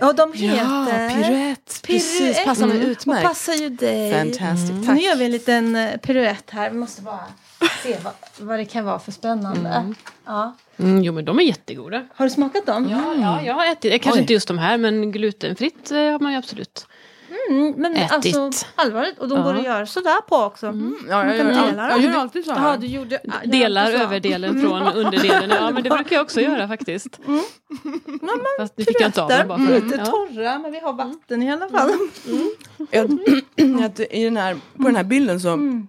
Och 0.00 0.14
de 0.14 0.32
Ja, 0.34 0.52
heter... 0.54 1.08
piruett. 1.22 1.80
Precis, 1.82 2.44
passar 2.44 2.66
mig 2.66 2.76
Och 2.82 2.88
utmärkt. 2.88 3.28
passar 3.28 3.52
ju 3.54 3.68
dig. 3.68 4.12
Fantastic, 4.12 4.70
Nu 4.70 4.86
tack. 4.86 5.00
gör 5.02 5.16
vi 5.16 5.24
en 5.24 5.30
liten 5.30 5.76
eh, 5.76 5.96
piruett 5.96 6.50
här. 6.50 6.70
Vi 6.70 6.76
måste 6.78 7.02
bara 7.02 7.26
se 7.82 7.96
vad, 8.04 8.12
vad 8.38 8.58
det 8.58 8.64
kan 8.64 8.84
vara 8.84 8.98
för 8.98 9.12
spännande. 9.12 9.94
Ja. 10.26 10.56
Mm, 10.78 11.02
jo 11.04 11.12
men 11.12 11.24
de 11.24 11.38
är 11.38 11.42
jättegoda. 11.42 12.06
Har 12.14 12.24
du 12.26 12.30
smakat 12.30 12.66
dem? 12.66 12.88
Ja, 12.90 13.14
ja 13.20 13.42
jag 13.42 13.54
har 13.54 13.66
ätit, 13.66 14.02
kanske 14.02 14.18
Oj. 14.18 14.20
inte 14.20 14.32
just 14.32 14.48
de 14.48 14.58
här 14.58 14.78
men 14.78 15.12
glutenfritt 15.12 15.90
eh, 15.90 15.96
har 15.98 16.18
man 16.18 16.32
ju 16.32 16.38
absolut. 16.38 16.86
Mm, 17.50 17.74
men 17.76 17.96
Ätit. 17.96 18.36
alltså 18.36 18.66
allvarligt. 18.74 19.18
Och 19.18 19.28
de 19.28 19.38
Ja. 19.38 19.54
att 19.54 19.64
göra 19.64 19.86
sådär 19.86 20.20
på 20.28 20.36
också. 20.36 20.66
Mm. 20.66 20.96
Ja, 21.08 21.16
Man 21.16 21.28
jag, 21.28 21.36
gör, 21.36 21.44
dela 21.44 21.88
jag, 21.88 21.98
jag 21.98 22.00
gör 22.00 22.20
alltid 22.20 22.44
så 22.44 22.50
Ja, 22.50 22.54
här. 22.54 22.78
du 22.78 22.86
gjorde... 22.86 23.20
ja, 23.24 23.32
jag 23.42 23.52
Delar 23.52 23.92
överdelen 23.92 24.60
från 24.60 24.82
underdelen. 24.82 25.50
Ja 25.50 25.70
men 25.70 25.82
det 25.82 25.90
brukar 25.90 26.16
jag 26.16 26.22
också 26.22 26.40
göra 26.40 26.68
faktiskt. 26.68 27.20
Fast 28.58 28.78
nu 28.78 28.84
fick 28.84 29.00
jag 29.00 29.08
inte 29.08 29.22
av 29.22 29.28
dem 29.28 29.48
bara 29.48 29.58
för 29.58 29.80
lite 29.80 29.96
ja. 29.96 30.04
torra, 30.06 30.58
men 30.58 30.72
vi 30.72 30.80
har 30.80 30.92
vatten 30.92 31.42
i 31.42 31.52
alla 31.52 31.68
fall. 31.68 31.90
Jag, 32.90 33.10
I 34.10 34.24
den 34.24 34.36
här, 34.36 34.54
på 34.76 34.82
den 34.82 34.96
här 34.96 35.04
bilden 35.04 35.40
så, 35.40 35.48
Mm. 35.48 35.86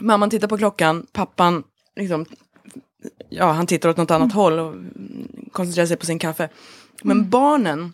mamman 0.00 0.30
tittar 0.30 0.48
på 0.48 0.56
klockan, 0.58 1.06
pappan 1.12 1.64
liksom, 1.96 2.26
ja 3.28 3.52
han 3.52 3.66
tittar 3.66 3.88
åt 3.88 3.96
något 3.96 4.10
annat 4.10 4.32
håll 4.32 4.58
och 4.58 4.72
mm, 4.72 5.48
koncentrerar 5.52 5.86
sig 5.86 5.96
på 5.96 6.06
sin 6.06 6.18
kaffe. 6.18 6.48
Men 7.02 7.30
barnen 7.30 7.92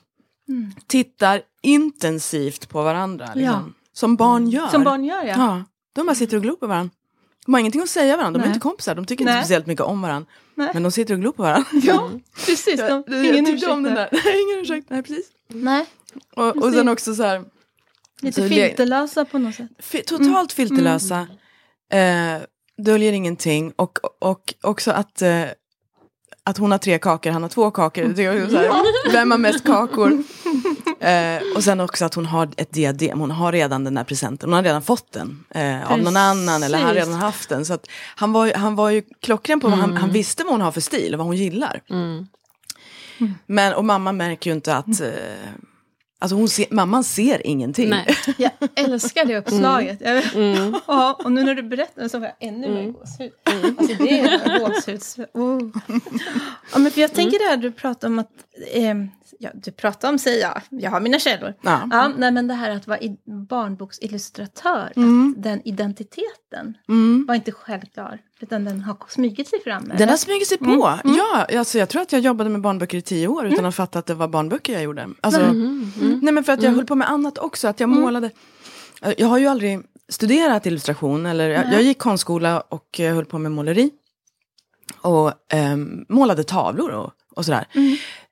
tittar 0.87 1.43
intensivt 1.63 2.69
på 2.69 2.83
varandra. 2.83 3.27
Liksom, 3.27 3.43
Ja. 3.45 3.65
Som 3.93 4.17
barn 4.17 4.49
gör. 4.49 4.69
Som 4.69 4.85
barn 4.85 5.05
gör, 5.05 5.25
ja. 5.25 5.35
Ja, 5.37 5.65
de 5.93 6.07
bara 6.07 6.15
sitter 6.15 6.37
och 6.37 6.43
glor 6.43 6.57
på 6.57 6.67
varandra. 6.67 6.95
De 7.47 7.55
har 7.55 7.61
ingenting 7.61 7.83
att 7.83 7.89
säga 7.89 8.17
varandra, 8.17 8.39
de 8.39 8.43
är 8.43 8.47
Nej. 8.49 8.55
inte 8.55 8.61
kompisar, 8.63 8.95
de 8.95 9.07
tycker 9.07 9.23
inte 9.25 9.33
Nej. 9.35 9.43
speciellt 9.43 9.67
mycket 9.67 9.85
om 9.85 10.03
varandra. 10.03 10.31
Nej. 10.55 10.71
Men 10.75 10.83
de 10.83 10.93
sitter 10.93 11.15
och 11.15 11.21
glor 11.21 11.33
på 11.33 11.43
varandra. 11.43 11.69
Ja, 11.73 12.11
precis. 12.47 12.81
De, 12.81 13.05
Jag, 13.07 13.25
ingen 13.27 13.47
ursäkt 13.47 13.73
om 13.73 13.83
den 13.83 13.95
där. 13.95 14.09
Nej, 14.25 14.43
ingen 14.43 14.59
ursäkt. 14.63 14.91
Nej, 14.91 15.03
precis. 15.03 15.27
Nej, 15.49 15.87
Och, 16.37 16.57
och 16.57 16.73
sen 16.73 16.89
också 16.89 17.15
så 17.15 17.23
här, 17.23 17.45
lite 18.21 18.49
filterlösa 18.49 19.25
på 19.25 19.39
något 19.39 19.55
sätt. 19.55 19.69
fi- 19.79 20.03
totalt 20.03 20.53
filterlösa. 20.53 21.27
Eh, 21.93 22.43
döljer 22.85 23.13
ingenting. 23.13 23.73
Och, 23.77 23.99
och 24.21 24.55
också 24.63 24.91
att, 24.91 25.23
eh, 25.23 25.45
att 26.49 26.59
hon 26.59 26.71
har 26.71 26.79
tre 26.79 26.99
kakor, 26.99 27.31
han 27.31 27.43
har 27.43 27.49
två 27.49 27.71
kakor. 27.71 28.05
Det 28.05 28.25
är 28.25 28.49
så 28.49 28.57
här, 28.57 29.13
vem 29.13 29.31
har 29.31 29.39
mest 29.39 29.65
kakor? 29.65 30.23
Eh, 31.01 31.43
och 31.57 31.65
sen 31.65 31.81
också 31.81 32.05
att 32.05 32.15
hon 32.15 32.27
har 32.27 32.49
ett 32.57 32.73
diadem, 32.73 33.21
hon 33.21 33.31
har 33.31 33.53
redan 33.53 33.85
den 33.85 33.95
där 33.95 34.05
presenten, 34.05 34.49
hon 34.49 34.57
har 34.57 34.63
redan 34.63 34.83
fått 34.83 35.13
den 35.13 35.45
eh, 35.51 35.93
av 35.93 35.99
någon 35.99 36.17
annan 36.17 36.63
eller 36.63 36.79
han 36.79 36.87
har 36.87 36.95
redan 36.95 37.13
haft 37.13 37.49
den. 37.49 37.65
Så 37.65 37.75
att 37.75 37.87
han, 38.17 38.33
var, 38.33 38.53
han 38.55 38.75
var 38.75 38.91
ju 38.91 39.03
klockren 39.23 39.61
på 39.61 39.69
vad 39.69 39.79
han, 39.79 39.97
han 39.97 40.11
visste 40.11 40.45
vad 40.45 40.53
hon 40.53 40.61
har 40.61 40.73
för 40.73 40.81
stil 40.81 41.15
och 41.15 41.19
vad 41.19 41.27
hon 41.27 41.37
gillar. 41.37 41.83
Men, 43.47 43.75
och 43.75 43.85
mamma 43.85 44.13
märker 44.13 44.51
ju 44.51 44.55
inte 44.55 44.77
att, 44.77 45.01
eh, 45.01 45.09
alltså 46.19 46.37
hon 46.37 46.49
ser, 46.49 46.67
mamman 46.71 47.05
ser 47.05 47.47
ingenting. 47.47 47.91
Nej. 47.91 48.07
Jag 48.39 48.51
älskar 48.75 49.25
det 49.25 49.39
uppslaget. 49.39 50.01
Jag, 50.01 50.25
ja, 50.87 51.21
och 51.25 51.33
nu 51.33 51.45
när 51.45 51.55
du 51.55 51.63
berättar 51.63 52.09
så 52.09 52.19
får 52.19 52.25
jag 52.27 52.49
ännu 52.49 52.69
mer 52.69 52.91
gåshud. 52.91 53.33
Alltså 53.79 54.05
det 54.05 54.21
är 54.21 54.59
gåshuds... 54.59 55.19
Oh. 55.35 55.71
Ja, 56.73 56.79
men 56.79 56.93
för 56.93 57.01
jag 57.01 57.13
tänker 57.13 57.39
det 57.39 57.45
här 57.45 57.57
du 57.57 57.73
pratar 57.73 58.09
om 58.09 58.19
att... 58.19 58.31
Eh, 58.73 58.95
ja, 59.39 59.51
du 59.55 59.71
pratar 59.71 60.09
om, 60.09 60.19
säger 60.19 60.43
jag, 60.43 60.63
jag 60.69 60.91
har 60.91 61.01
mina 61.01 61.19
källor. 61.19 61.55
Ja. 61.63 61.89
Ja, 61.91 62.13
nej, 62.17 62.33
men 62.33 62.49
det 62.49 62.55
här 62.55 62.71
att 62.71 62.87
vara 62.87 62.99
barnboksillustratör, 63.49 64.93
att 64.97 65.43
den 65.43 65.69
identiteten 65.69 66.77
var 67.27 67.35
inte 67.35 67.53
självklar. 67.53 68.21
Utan 68.41 68.65
den 68.65 68.81
har 68.81 68.97
smugit 69.09 69.49
sig 69.49 69.63
fram. 69.63 69.85
Den 69.85 69.97
eller? 69.97 70.07
har 70.07 70.17
smugit 70.17 70.49
sig 70.49 70.59
på. 70.59 70.99
Ja, 71.05 71.47
alltså 71.59 71.79
jag 71.79 71.89
tror 71.89 72.03
att 72.03 72.13
jag 72.13 72.21
jobbade 72.21 72.51
med 72.51 72.61
barnböcker 72.61 72.99
i 72.99 73.03
tio 73.03 73.29
år 73.29 73.47
utan 73.47 73.65
att 73.65 73.75
fatta 73.75 73.99
att 73.99 74.07
det 74.07 74.15
var 74.15 74.29
barnböcker 74.29 74.73
jag 74.73 74.83
gjorde. 74.83 75.09
Alltså, 75.21 75.53
Nej 76.23 76.33
men 76.33 76.45
för 76.45 76.53
att 76.53 76.63
jag 76.63 76.71
höll 76.71 76.87
på 76.87 76.95
med 76.95 77.11
annat 77.11 77.39
också, 77.39 77.69
att 77.69 77.81
jag 77.81 77.89
målade. 77.89 78.31
Jag 79.17 79.29
har 79.29 79.39
ju 79.39 79.47
aldrig 79.47 79.81
studerat 80.09 80.67
illustration, 80.67 81.27
eller 81.27 81.49
jag, 81.49 81.73
jag 81.73 81.83
gick 81.83 81.99
konstskola 81.99 82.61
och 82.61 83.01
eh, 83.01 83.15
höll 83.15 83.25
på 83.25 83.39
med 83.39 83.53
måleri. 83.53 83.91
Och 85.01 85.33
ehm, 85.53 86.05
målade 86.09 86.45
tavlor 86.45 86.91
och, 86.91 87.13
och 87.35 87.45
sådär. 87.45 87.67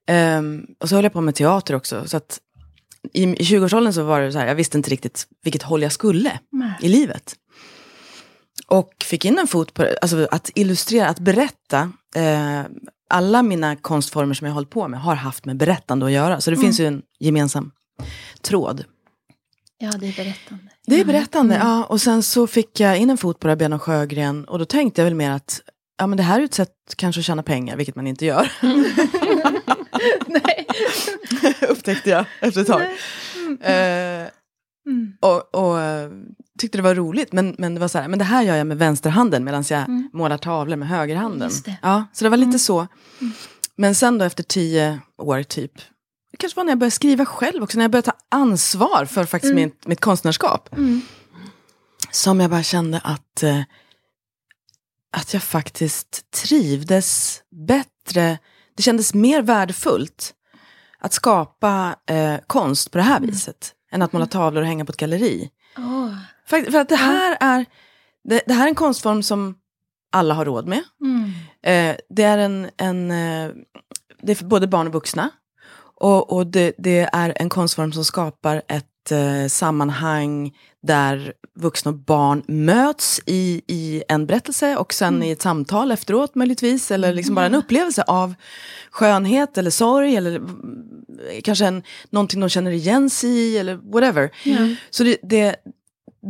Ehm, 0.07 0.67
och 0.81 0.89
så 0.89 0.95
höll 0.95 1.05
jag 1.05 1.13
på 1.13 1.21
med 1.21 1.35
teater 1.35 1.75
också. 1.75 2.03
Så 2.07 2.17
att 2.17 2.41
i, 3.13 3.23
i 3.23 3.35
20-årsåldern 3.35 3.93
så 3.93 4.03
var 4.03 4.21
det 4.21 4.33
så 4.33 4.39
här, 4.39 4.47
jag 4.47 4.55
visste 4.55 4.77
inte 4.77 4.91
riktigt 4.91 5.27
vilket 5.43 5.63
håll 5.63 5.83
jag 5.83 5.93
skulle 5.93 6.39
Nej. 6.51 6.73
i 6.81 6.89
livet. 6.89 7.37
Och 8.67 8.93
fick 9.05 9.25
in 9.25 9.39
en 9.39 9.47
fot 9.47 9.75
på 9.75 9.89
alltså 10.03 10.29
att 10.31 10.51
illustrera, 10.55 11.09
att 11.09 11.19
berätta. 11.19 11.93
Eh, 12.15 12.61
alla 13.11 13.43
mina 13.43 13.77
konstformer 13.77 14.35
som 14.35 14.47
jag 14.47 14.55
hållit 14.55 14.71
på 14.71 14.89
med 14.89 15.01
har 15.01 15.15
haft 15.15 15.45
med 15.45 15.57
berättande 15.57 16.07
att 16.07 16.13
göra. 16.13 16.41
Så 16.41 16.51
det 16.51 16.57
finns 16.57 16.81
ju 16.81 16.87
en 16.87 17.03
gemensam 17.21 17.71
tråd. 18.43 18.85
Ja, 19.79 19.91
det 20.01 20.07
är 20.09 20.13
berättande. 20.17 20.65
Det 20.87 21.01
är 21.01 21.05
berättande, 21.05 21.55
ja. 21.55 21.85
Och 21.85 22.01
sen 22.01 22.23
så 22.23 22.47
fick 22.47 22.81
jag 22.81 22.99
in 22.99 23.11
en 23.11 23.17
fot 23.19 23.39
på 23.41 23.47
det 23.47 23.51
här 23.51 23.57
Björn 23.57 23.73
och 23.73 23.83
Sjögren. 23.83 24.45
Och 24.45 24.59
då 24.59 24.65
tänkte 24.65 25.01
jag 25.01 25.05
väl 25.05 25.15
mer 25.15 25.31
att 25.31 25.61
ja, 25.99 26.07
men 26.07 26.17
det 26.17 26.23
här 26.23 26.41
är 26.41 26.45
ett 26.45 26.55
sätt 26.55 26.73
kanske 26.97 27.19
att 27.21 27.25
tjäna 27.25 27.43
pengar, 27.43 27.77
vilket 27.77 27.97
man 27.97 28.07
inte 28.07 28.27
gör. 28.27 28.53
Nej. 30.27 30.67
Upptäckte 31.69 32.11
jag 32.11 32.25
efter 32.41 32.61
ett 32.61 32.67
tag. 32.67 32.83
Eh, 33.61 34.29
Mm. 34.89 35.13
och, 35.21 35.55
och 35.55 35.81
eh, 35.81 36.11
tyckte 36.59 36.79
det 36.79 36.83
var 36.83 36.95
roligt, 36.95 37.33
men, 37.33 37.55
men 37.59 37.75
det 37.75 37.81
var 37.81 37.89
så 37.89 37.99
här, 37.99 38.09
men 38.09 38.19
det 38.19 38.25
här 38.25 38.43
gör 38.43 38.57
jag 38.57 38.67
med 38.67 38.79
vänsterhanden 38.79 39.45
medan 39.45 39.65
jag 39.71 39.85
målar 40.13 40.39
tavlor 40.39 40.77
med 40.77 40.89
högerhanden. 40.89 41.51
Ja, 41.83 42.05
så 42.13 42.25
det 42.25 42.29
var 42.31 42.37
lite 42.37 42.59
så. 42.59 42.87
Men 43.77 43.95
sen 43.95 44.19
då 44.19 44.25
efter 44.25 44.43
tio 44.43 45.01
år 45.19 45.43
typ, 45.43 45.73
det 46.31 46.37
kanske 46.37 46.57
var 46.57 46.65
när 46.65 46.71
jag 46.71 46.79
började 46.79 46.91
skriva 46.91 47.27
själv 47.27 47.63
också, 47.63 47.79
när 47.79 47.85
jag 47.85 47.91
började 47.91 48.07
ta 48.07 48.17
ansvar 48.29 49.05
för 49.05 49.25
faktiskt 49.25 49.55
mitt, 49.55 49.87
mitt 49.87 50.01
konstnärskap. 50.01 50.69
Som 52.11 52.41
jag 52.41 52.51
bara 52.51 52.63
kände 52.63 53.01
att, 53.05 53.43
eh, 53.43 53.61
att 55.17 55.33
jag 55.35 55.43
faktiskt 55.43 56.31
trivdes 56.31 57.41
bättre, 57.69 58.39
det 58.77 58.83
kändes 58.83 59.15
mer 59.15 59.43
värdefullt 59.43 60.33
att 60.99 61.13
skapa 61.13 61.97
eh, 62.07 62.37
konst 62.47 62.91
på 62.91 62.99
det 62.99 63.05
här 63.05 63.21
viset. 63.21 63.73
Än 63.93 64.03
att 64.03 64.13
måla 64.13 64.27
tavlor 64.27 64.61
och 64.63 64.67
hänga 64.69 64.85
på 64.85 64.91
ett 64.91 64.97
galleri. 64.97 65.51
Åh. 65.79 66.13
För, 66.49 66.71
för 66.71 66.79
att 66.79 66.89
det 66.89 66.97
här, 66.97 67.37
är, 67.41 67.67
det, 68.25 68.43
det 68.47 68.55
här 68.55 68.65
är 68.65 68.69
en 68.69 68.75
konstform 68.75 69.23
som 69.23 69.55
alla 70.13 70.35
har 70.35 70.45
råd 70.45 70.67
med. 70.67 70.83
Mm. 71.01 71.31
Eh, 71.63 71.97
det 72.09 72.23
är 72.23 72.39
en, 72.39 72.71
en 72.77 73.11
eh, 73.11 73.51
det 74.23 74.33
är 74.33 74.37
för 74.37 74.45
både 74.45 74.67
barn 74.67 74.87
och 74.87 74.93
vuxna. 74.93 75.31
Och, 76.01 76.33
och 76.33 76.47
det, 76.47 76.73
det 76.79 77.09
är 77.13 77.33
en 77.37 77.49
konstform 77.49 77.93
som 77.93 78.05
skapar 78.05 78.63
ett 78.69 79.13
eh, 79.13 79.49
sammanhang 79.49 80.57
där 80.83 81.33
vuxna 81.55 81.91
och 81.91 81.97
barn 81.97 82.43
möts 82.49 83.21
i, 83.27 83.63
i 83.67 84.03
en 84.09 84.27
berättelse 84.27 84.77
och 84.77 84.95
sen 84.95 85.23
i 85.23 85.31
ett 85.31 85.43
samtal 85.43 85.93
efteråt 85.93 86.35
möjligtvis. 86.35 86.91
Eller 86.91 87.13
liksom 87.13 87.35
bara 87.35 87.47
en 87.47 87.55
upplevelse 87.55 88.03
av 88.03 88.35
skönhet 88.91 89.59
eller 89.59 89.71
sorg 89.71 90.17
eller 90.17 90.37
mm, 90.37 90.85
kanske 91.45 91.67
en, 91.67 91.83
någonting 92.11 92.41
de 92.41 92.49
känner 92.49 92.71
igen 92.71 93.11
sig 93.11 93.31
i 93.31 93.59
eller 93.59 93.75
whatever. 93.75 94.31
Så 94.91 95.05
det, 95.05 95.17
det, 95.23 95.57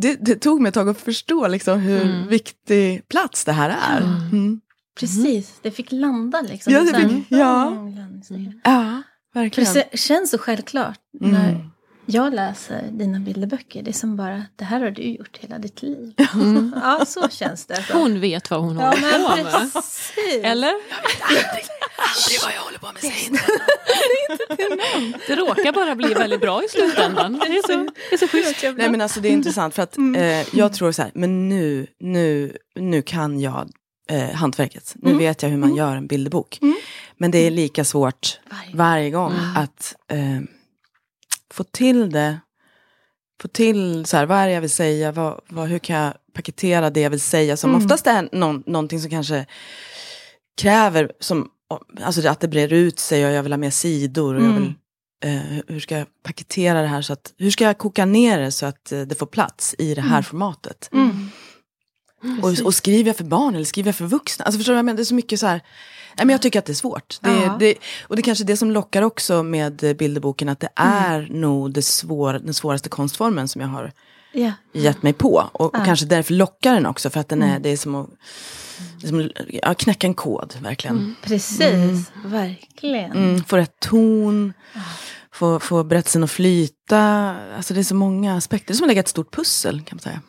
det, 0.01 0.17
det 0.21 0.35
tog 0.37 0.61
mig 0.61 0.69
ett 0.69 0.75
tag 0.75 0.89
att 0.89 1.01
förstå 1.01 1.49
liksom 1.49 1.81
hur 1.81 2.29
viktig 2.29 3.09
plats 3.09 3.45
det 3.45 3.53
här 3.53 3.77
är. 3.91 4.01
Mm. 4.33 4.61
Precis, 5.01 5.59
det 5.63 5.71
fick 5.71 5.93
landa 5.93 6.41
liksom. 6.41 6.73
Ja, 6.73 6.81
det 6.81 7.09
fick- 7.09 7.25
ja. 7.29 7.67
mm. 7.71 8.21
Ja, 8.65 9.03
För 9.33 9.41
verkligen. 9.41 9.75
det 9.75 9.89
se- 9.91 9.97
känns 9.99 10.31
så 10.31 10.39
självklart 10.39 10.99
Mm. 11.21 11.33
när 11.33 11.71
jag 12.07 12.35
läser 12.35 12.83
dina 12.93 13.21
bilderböcker. 13.21 13.83
Det 13.83 13.91
är 13.91 13.93
som 13.93 14.17
bara, 14.17 14.43
det 14.57 14.65
här 14.65 14.81
har 14.81 14.91
du 14.91 15.03
gjort 15.03 15.37
hela 15.41 15.59
ditt 15.59 15.83
liv. 15.83 16.13
ja, 16.83 17.05
så 17.07 17.29
känns 17.29 17.67
det. 17.67 17.83
Så. 17.83 17.99
Hon 17.99 18.21
vet 18.21 18.51
vad 18.51 18.61
hon 18.61 18.79
ja, 18.79 18.87
håller 18.87 19.29
på 19.29 19.37
med. 19.37 19.73
precis. 19.73 20.41
Eller? 20.43 20.69
Aldrig 20.69 22.41
vad 22.45 22.53
jag 22.57 22.61
håller 22.61 22.79
på 22.79 22.87
med, 22.93 23.01
säg 23.03 23.27
inte. 23.27 23.43
Det 25.27 25.35
råkar 25.37 25.73
bara 25.73 25.95
bli 25.95 26.15
väldigt 26.15 26.41
bra 26.41 26.65
i 26.65 26.69
slutändan. 26.69 27.33
Det 27.33 27.47
är 27.47 27.63
så, 27.73 27.91
det 28.11 28.15
är 28.15 28.19
så 28.19 28.29
schysst. 28.29 28.63
Nej 28.77 28.91
men 28.91 29.01
alltså 29.01 29.21
det 29.21 29.29
är 29.29 29.33
intressant 29.33 29.75
för 29.75 29.83
att 29.83 29.99
eh, 29.99 30.57
jag 30.59 30.73
tror 30.73 30.93
så 30.93 31.03
här, 31.03 31.11
men 31.15 31.49
nu, 31.49 31.87
nu, 32.01 32.57
nu 32.77 33.03
kan 33.03 33.41
jag 33.41 33.69
eh, 34.11 34.31
hantverket. 34.31 34.93
Nu 34.97 35.15
vet 35.15 35.43
jag 35.43 35.51
hur 35.51 35.57
man 35.59 35.75
gör 35.75 35.97
en 35.97 36.07
bilderbok. 36.07 36.59
Men 37.19 37.31
det 37.31 37.39
är 37.39 37.51
lika 37.51 37.85
svårt 37.85 38.41
Varje- 38.51 38.77
varje 38.77 39.11
gång 39.11 39.33
att 39.57 39.95
eh, 40.11 40.19
få 41.57 41.65
till 41.65 42.11
det. 42.11 42.41
Få 43.43 43.49
till 43.49 44.07
så 44.07 44.17
här, 44.17 44.27
vad 44.27 44.39
är 44.39 44.47
det 44.47 44.53
jag 44.53 44.61
vill 44.61 44.71
säga, 44.71 45.13
vad, 45.13 45.41
vad, 45.49 45.69
hur 45.69 45.79
kan 45.79 45.97
jag 45.97 46.15
paketera 46.33 46.91
det 46.91 47.01
jag 47.01 47.11
vill 47.11 47.21
säga 47.21 47.57
som 47.57 47.75
oftast 47.75 48.07
är 48.07 48.29
någon, 48.33 48.63
någonting 48.67 49.01
som 49.01 49.11
kanske 49.11 49.47
kräver 50.57 51.13
som, 51.21 51.49
alltså 52.03 52.29
att 52.29 52.41
det 52.41 52.49
breder 52.49 52.77
ut 52.77 52.99
sig 52.99 53.27
och 53.27 53.33
jag 53.33 53.43
vill 53.43 53.53
ha 53.53 53.57
mer 53.57 53.71
sidor. 53.71 54.35
Och 54.35 54.43
jag 54.45 54.53
vill, 54.53 54.75
eh, 55.25 55.63
hur 55.69 55.81
ska 55.81 55.99
jag 55.99 56.07
paketera 56.23 56.81
det 56.81 56.87
här 56.87 57.03
så 57.03 57.13
att, 57.13 57.35
hur 57.39 57.51
ska 57.51 57.65
jag 57.65 57.79
koka 57.79 58.05
ner 58.05 58.39
det 58.39 58.53
så 58.53 58.67
att 58.67 58.93
eh, 58.93 59.01
det 59.01 59.15
får 59.15 59.27
plats 59.27 59.75
i 59.79 59.95
det 59.95 60.01
här 60.03 60.23
formatet? 60.23 60.91
Mm. 60.93 61.31
Och, 62.43 62.65
och 62.65 62.75
skriver 62.75 63.09
jag 63.09 63.17
för 63.17 63.25
barn 63.25 63.55
eller 63.55 63.65
skriver 63.65 63.89
jag 63.89 63.97
för 63.97 64.05
vuxna? 64.05 64.45
Alltså 64.45 64.59
förstår 64.59 64.73
du 64.73 64.79
jag 64.79 64.85
menar? 64.85 64.97
Det 64.97 65.03
är 65.03 65.05
så 65.05 65.15
mycket 65.15 65.41
så 65.41 65.47
här, 65.47 65.61
nej 66.17 66.27
men 66.27 66.29
jag 66.29 66.43
tycker 66.43 66.59
att 66.59 66.65
det 66.67 66.73
är 66.73 66.75
svårt. 66.75 67.19
Det, 67.21 67.31
Ja. 67.31 67.57
det, 67.61 67.75
och 68.03 68.17
det 68.17 68.21
är 68.21 68.25
kanske 68.25 68.45
det 68.45 68.57
som 68.57 68.71
lockar 68.71 69.03
också 69.03 69.43
med 69.43 69.97
bilderboken, 69.99 70.49
att 70.49 70.61
det 70.61 70.69
är 70.77 71.29
nog 71.31 71.73
det 71.73 71.83
svår, 71.83 72.33
den 72.33 72.55
svåraste 72.55 72.89
konstformen 72.89 73.49
som 73.49 73.61
jag 73.61 73.69
har 73.69 73.93
Ja. 74.33 74.53
gett 74.73 75.03
mig 75.03 75.13
på. 75.13 75.49
Och, 75.53 75.75
och 75.75 75.85
kanske 75.85 76.07
därför 76.07 76.35
lockar 76.35 76.75
den 76.75 76.87
också, 76.87 77.11
för 77.11 77.21
att 77.21 77.29
den 77.29 77.43
är, 77.43 77.59
det 77.61 77.69
är 77.69 77.77
som 77.77 77.95
att, 77.95 78.07
det 79.01 79.07
är 79.07 79.09
som 79.09 79.21
att 79.21 79.31
ja, 79.49 79.75
knäcka 79.75 80.07
en 80.07 80.15
kod, 80.15 80.55
verkligen. 80.63 81.17
Precis, 81.23 82.11
verkligen. 82.25 83.13
Mm, 83.13 83.45
få 83.45 83.57
rätt 83.57 83.81
ton, 83.81 84.53
få, 85.33 85.61
få 85.61 85.85
berättelsen 85.85 86.25
att 86.25 86.31
flyta. 86.31 87.01
Alltså 87.57 87.75
det 87.75 87.81
är 87.81 87.85
så 87.85 87.95
många 87.95 88.37
aspekter. 88.37 88.67
Det 88.67 88.73
är 88.73 88.77
som 88.77 88.85
att 88.85 88.89
lägga 88.89 89.01
ett 89.01 89.09
stort 89.09 89.35
pussel 89.35 89.83
kan 89.83 89.97
man 89.97 90.01
säga. 90.03 90.21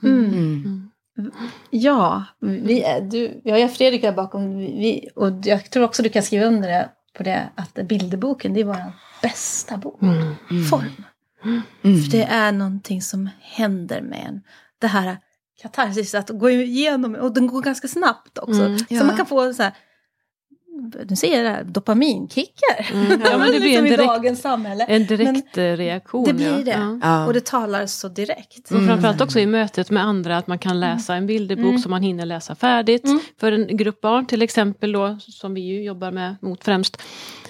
Mm. 1.18 1.32
Ja, 1.70 2.26
vi 2.40 2.86
du, 3.12 3.42
jag 3.44 3.60
är 3.60 3.68
Fredrik 3.68 4.04
här 4.04 4.12
bakom. 4.12 4.58
Vi, 4.58 5.10
och 5.16 5.32
jag 5.44 5.72
tror 5.72 5.84
också 5.84 6.04
du 6.04 6.10
kan 6.10 6.24
skriva 6.24 6.46
under 6.46 6.70
det, 6.70 6.90
på 7.18 7.24
det 7.24 7.50
att 7.56 7.74
bilderboken 7.74 8.54
det 8.54 8.60
är 8.60 8.66
vår 8.66 8.94
bästa 9.22 9.78
bok. 9.78 10.00
Form. 10.70 11.04
För 11.82 12.12
det 12.12 12.24
är 12.24 12.52
någonting 12.52 13.02
som 13.02 13.30
händer 13.42 14.02
med 14.02 14.24
en. 14.28 14.42
Det 14.80 14.88
här 14.88 15.18
katarsis, 15.62 16.16
att 16.16 16.30
gå 16.30 16.50
igenom, 16.50 17.16
och 17.16 17.34
den 17.34 17.48
går 17.48 17.62
ganska 17.62 17.88
snabbt 17.88 18.38
också. 18.38 18.78
Så 18.78 18.86
Ja. 18.90 19.04
man 19.04 19.18
kan 19.18 19.26
få 19.26 19.54
så 19.54 19.64
här, 19.64 19.74
nu 21.10 21.16
säger 21.16 21.36
jag 21.36 21.46
det 21.46 21.50
här, 21.50 21.64
dopaminkickar. 21.64 22.88
Ja, 23.24 23.38
men 23.38 23.52
det 23.52 23.60
blir 23.60 23.78
en 23.78 23.84
liksom 23.84 23.86
i 23.86 23.90
direkt, 23.90 24.08
dagens 24.08 24.42
samhälle. 24.42 24.84
en 24.84 25.06
direkt 25.06 25.58
eh, 25.58 25.64
reaktion. 25.64 26.24
Det 26.24 26.34
blir 26.34 26.58
ja. 26.58 26.64
det. 26.64 26.72
Ja. 26.72 27.00
Ja. 27.02 27.26
Och 27.26 27.34
det 27.34 27.46
talar 27.46 27.86
så 27.86 28.08
direkt. 28.08 28.72
Och 28.72 28.86
framförallt 28.86 29.22
också 29.22 29.40
i 29.40 29.46
mötet 29.46 29.92
med 29.92 30.04
andra, 30.04 30.38
att 30.38 30.48
man 30.48 30.60
kan 30.60 30.80
läsa 30.80 31.16
en 31.16 31.28
bilderbok 31.28 31.82
som 31.82 31.90
man 31.90 32.02
hinner 32.02 32.26
läsa 32.26 32.56
färdigt. 32.56 33.04
För 33.40 33.52
en 33.52 33.78
grupp 33.78 34.02
barn 34.02 34.26
till 34.26 34.42
exempel 34.42 34.92
då, 34.92 35.18
som 35.20 35.54
vi 35.54 35.62
ju 35.62 35.84
jobbar 35.84 36.12
med 36.12 36.36
mot 36.42 36.64
främst. 36.64 37.02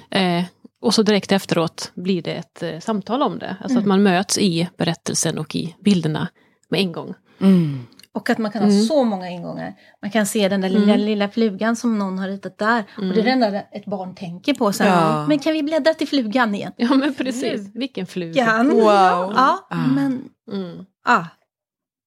Eh, 0.10 0.44
och 0.82 0.94
så 0.94 1.04
direkt 1.04 1.32
efteråt 1.32 1.92
blir 1.96 2.22
det 2.22 2.34
ett 2.34 2.64
eh, 2.64 2.80
samtal 2.80 3.22
om 3.22 3.40
det. 3.40 3.56
Alltså 3.62 3.80
att 3.80 3.86
man 3.86 4.04
möts 4.04 4.38
i 4.38 4.70
berättelsen 4.78 5.38
och 5.38 5.56
i 5.56 5.76
bilderna 5.80 6.28
med 6.70 6.80
en 6.80 6.92
gång. 6.92 7.14
Mm. 8.18 8.22
Och 8.22 8.30
att 8.30 8.38
man 8.38 8.52
kan 8.52 8.62
ha 8.64 8.70
Mm. 8.70 8.84
så 8.86 9.04
många 9.04 9.30
ingångar. 9.30 9.74
Man 10.02 10.12
kan 10.12 10.26
se 10.26 10.50
den 10.50 10.62
där 10.62 10.70
lilla, 10.70 10.94
Mm. 10.94 11.06
lilla 11.06 11.30
flugan 11.30 11.76
som 11.76 11.98
någon 12.00 12.20
har 12.20 12.28
ritat 12.28 12.58
där. 12.58 12.84
Och 12.98 13.04
det 13.04 13.20
är 13.20 13.24
det 13.24 13.32
enda 13.32 13.48
ett 13.62 13.86
barn 13.86 14.16
tänker 14.16 14.54
på 14.54 14.74
sen. 14.74 14.88
Ja. 14.88 15.28
Men 15.28 15.40
kan 15.40 15.54
vi 15.54 15.64
bläddra 15.64 15.94
till 15.94 16.08
flugan 16.08 16.56
igen? 16.56 16.72
Ja 16.78 16.94
men 16.96 17.14
precis, 17.16 17.76
vilken 17.76 18.06
fluga. 18.08 18.46
Kan. 18.46 18.70
Wow. 18.70 18.84
Ja, 19.36 19.68
Ah. 19.70 19.76
men 19.96 20.30
Mm. 20.52 20.86
ja. 21.06 21.28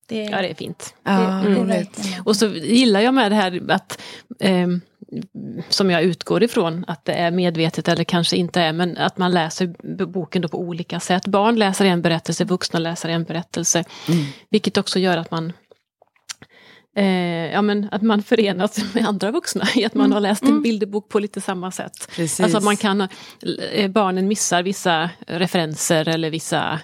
Det, 0.09 0.23
Ja 0.25 0.43
det 0.43 0.51
är 0.51 0.55
fint. 0.55 0.95
Ja, 1.05 1.13
det, 1.13 1.55
det 1.55 1.61
är 1.61 1.65
verkligen 1.65 2.23
Och 2.25 2.37
så 2.37 2.47
gillar 2.47 3.01
jag 3.01 3.15
med 3.15 3.33
det 3.33 3.37
här 3.37 3.63
att 3.71 4.01
ehm, 4.41 4.81
som 5.69 5.91
jag 5.91 6.03
utgår 6.03 6.43
ifrån 6.43 6.85
att 6.89 7.05
det 7.05 7.13
är 7.13 7.31
medvetet 7.31 7.89
eller 7.89 8.05
kanske 8.05 8.37
inte 8.37 8.61
är, 8.61 8.73
men 8.73 8.97
att 8.97 9.19
man 9.19 9.31
läser 9.33 10.07
boken 10.07 10.43
då 10.43 10.49
på 10.49 10.59
olika 10.61 11.01
sätt. 11.01 11.27
Barn 11.27 11.59
läser 11.59 11.85
en 11.85 12.03
berättelse, 12.03 12.45
vuxna 12.45 12.79
läser 12.79 13.09
en 13.09 13.25
berättelse. 13.25 13.85
Mm. 14.09 14.25
Vilket 14.51 14.77
också 14.79 14.99
gör 14.99 15.17
att 15.17 15.31
man 15.31 15.53
eh, 16.97 17.53
ja, 17.53 17.63
men 17.63 17.89
att 17.93 18.03
man 18.03 18.23
förenas 18.23 18.79
med 18.95 19.07
andra 19.09 19.31
vuxna 19.31 19.65
i 19.75 19.85
att 19.85 19.95
man 19.95 20.05
Mm. 20.07 20.13
har 20.15 20.21
läst 20.21 20.43
en 20.43 20.49
Mm. 20.49 20.63
bilderbok 20.63 21.09
på 21.09 21.19
lite 21.19 21.41
samma 21.41 21.71
sätt. 21.71 22.09
Precis. 22.17 22.41
Alltså 22.41 22.59
att 22.59 22.65
man 22.65 22.77
kan, 22.77 23.09
eh, 23.73 23.91
barnen 23.91 24.29
missar 24.29 24.63
vissa 24.63 25.11
referenser 25.27 26.09
eller 26.09 26.31
vissa, 26.31 26.81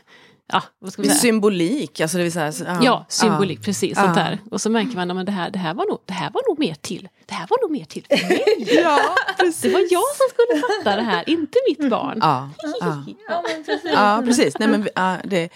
ja 0.53 0.62
vad 0.79 0.92
ska 0.92 1.03
vi 1.03 1.09
säga? 1.09 1.19
Symbolik, 1.21 2.01
alltså 2.01 2.16
det 2.16 2.23
vill 2.23 2.33
säga... 2.33 2.53
Ja, 2.66 2.79
Ja, 2.83 3.07
symbolik, 3.09 3.62
precis. 3.64 3.92
Ja. 3.97 4.03
Sånt 4.03 4.14
där. 4.14 4.38
Och 4.51 4.61
så 4.61 4.71
märker 4.71 4.97
man 4.97 5.19
att 5.19 5.27
det 5.27 5.33
här, 5.33 5.51
det, 5.51 5.59
här 5.59 5.75
var 5.75 5.87
nog, 5.87 5.99
det 6.07 6.12
här 6.12 6.31
var 6.31 6.42
nog 6.49 6.59
mer 6.59 6.75
till. 6.81 7.09
Det 7.27 7.35
här 7.35 7.47
var 7.51 7.59
nog 7.62 7.71
mer 7.71 7.85
till 7.85 8.05
för 8.09 8.29
mig. 8.29 8.45
Ja, 8.83 9.01
Det 9.38 9.69
var 9.69 9.81
jag 9.81 10.03
som 10.16 10.27
skulle 10.33 10.61
fatta 10.61 10.97
det 10.97 11.03
här, 11.03 11.29
inte 11.31 11.59
mitt 11.69 11.90
barn. 11.90 12.19
ja, 12.21 12.51
ja. 12.81 13.05
Ja, 13.29 13.42
precis. 13.66 13.90
ja 13.95 14.23
precis. 14.25 14.59
Nej, 14.59 14.69
men, 14.69 14.83
det, 15.25 15.49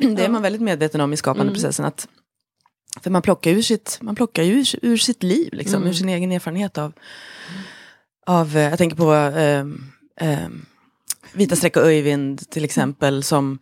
det 0.16 0.24
är 0.24 0.28
man 0.28 0.42
väldigt 0.42 0.62
medveten 0.62 1.00
om 1.00 1.12
i 1.12 1.16
skapande 1.16 1.52
Mm. 1.78 1.86
Att, 1.86 2.08
för 3.02 3.10
man 3.10 3.22
plockar, 3.22 3.50
ur 3.50 3.62
sitt, 3.62 3.98
man 4.02 4.14
plockar 4.14 4.42
ju 4.42 4.52
ur, 4.52 4.66
ur 4.82 4.96
sitt 4.96 5.22
liv, 5.22 5.48
liksom, 5.52 5.76
Mm. 5.76 5.88
ur 5.88 5.92
sin 5.94 6.08
egen 6.08 6.32
erfarenhet 6.32 6.78
av... 6.78 6.92
av 8.26 8.56
eh, 8.56 8.62
jag 8.62 8.78
tänker 8.78 8.96
på 8.96 9.14
eh, 9.14 9.64
eh, 10.30 10.48
Vita 11.32 11.56
streck 11.56 11.76
och 11.76 11.82
Öyvind 11.82 12.50
till 12.50 12.64
exempel 12.64 13.22
som 13.22 13.58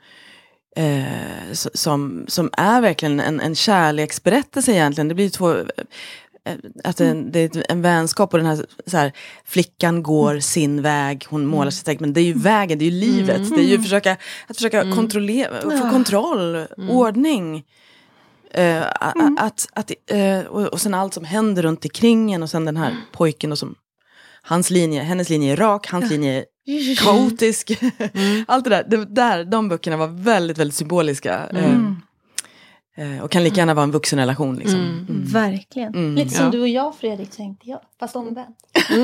eh, 0.77 1.53
som, 1.75 2.25
som 2.29 2.51
är 2.53 2.81
verkligen 2.81 3.21
en, 3.21 3.41
en 3.41 3.55
kärleksberättelse 3.55 4.73
egentligen. 4.73 5.09
Det 5.09 5.15
blir 5.15 5.31
två, 5.31 5.57
eh, 5.57 6.55
att 6.85 6.97
det, 6.97 7.15
det 7.15 7.41
är 7.57 7.65
en 7.69 7.83
vänskap 7.83 8.33
och 8.33 8.39
den 8.39 8.47
här, 8.49 8.67
så 8.87 8.97
här 8.97 9.13
flickan 9.45 10.03
går 10.03 10.41
sin 10.41 10.83
väg, 10.83 11.25
hon 11.29 11.47
målar 11.47 11.71
sitt 11.71 11.81
streck, 11.81 12.01
men 12.01 12.13
det 12.13 12.21
är 12.21 12.25
ju 12.25 12.33
vägen, 12.33 12.79
det 12.79 12.85
är 12.85 12.91
ju 12.91 13.01
livet. 13.01 13.51
Det 13.51 13.61
är 13.61 13.65
ju 13.65 13.75
att 13.75 13.83
försöka, 13.83 14.17
att 14.47 14.57
försöka 14.57 14.83
kontrollera, 14.83 15.61
få 15.63 15.91
kontroll, 15.91 16.67
ordning. 16.89 17.65
Eh, 18.51 18.83
a- 18.83 19.37
att, 19.39 19.69
att, 19.73 19.91
eh, 20.11 20.41
och, 20.41 20.67
och 20.67 20.81
sen 20.81 20.95
allt 20.95 21.15
som 21.15 21.25
händer 21.25 21.63
runt 21.63 21.85
omkring 21.85 22.33
en 22.33 22.43
och 22.43 22.51
sen 22.51 22.65
den 22.65 22.77
här 22.77 22.97
pojken 23.13 23.53
och 23.53 23.59
som 23.59 23.75
Hans 24.43 24.71
linje, 24.71 25.03
hennes 25.03 25.29
linje 25.31 25.53
är 25.53 25.57
rak, 25.57 25.87
hans 25.87 26.11
linje 26.11 26.45
är 26.67 26.97
kaotisk. 27.05 27.79
Allt 28.47 28.65
det 28.65 28.71
där, 28.71 28.85
det, 28.89 29.05
där, 29.05 29.45
de 29.45 29.69
böckerna 29.69 29.97
var 29.97 30.07
väldigt, 30.07 30.59
väldigt 30.59 30.75
symboliska. 30.75 31.39
Mm. 31.47 31.97
Eh, 32.97 33.17
eh, 33.17 33.23
och 33.25 33.31
kan 33.31 33.45
lika 33.45 33.57
gärna 33.57 33.75
vara 33.75 33.85
en 33.85 33.91
vuxenrelation. 33.91 34.57
Liksom. 34.57 34.81
Mm. 34.81 35.07
Mm. 35.09 35.23
Verkligen. 35.25 35.95
Mm. 35.95 36.15
Lite 36.15 36.31
som 36.35 36.45
Ja. 36.45 36.51
du 36.51 36.61
och 36.61 36.69
jag 36.69 36.95
Fredrik 36.97 37.31
tänkte 37.31 37.69
jag, 37.71 37.81
fast 38.01 38.17
omvänt. 38.17 38.57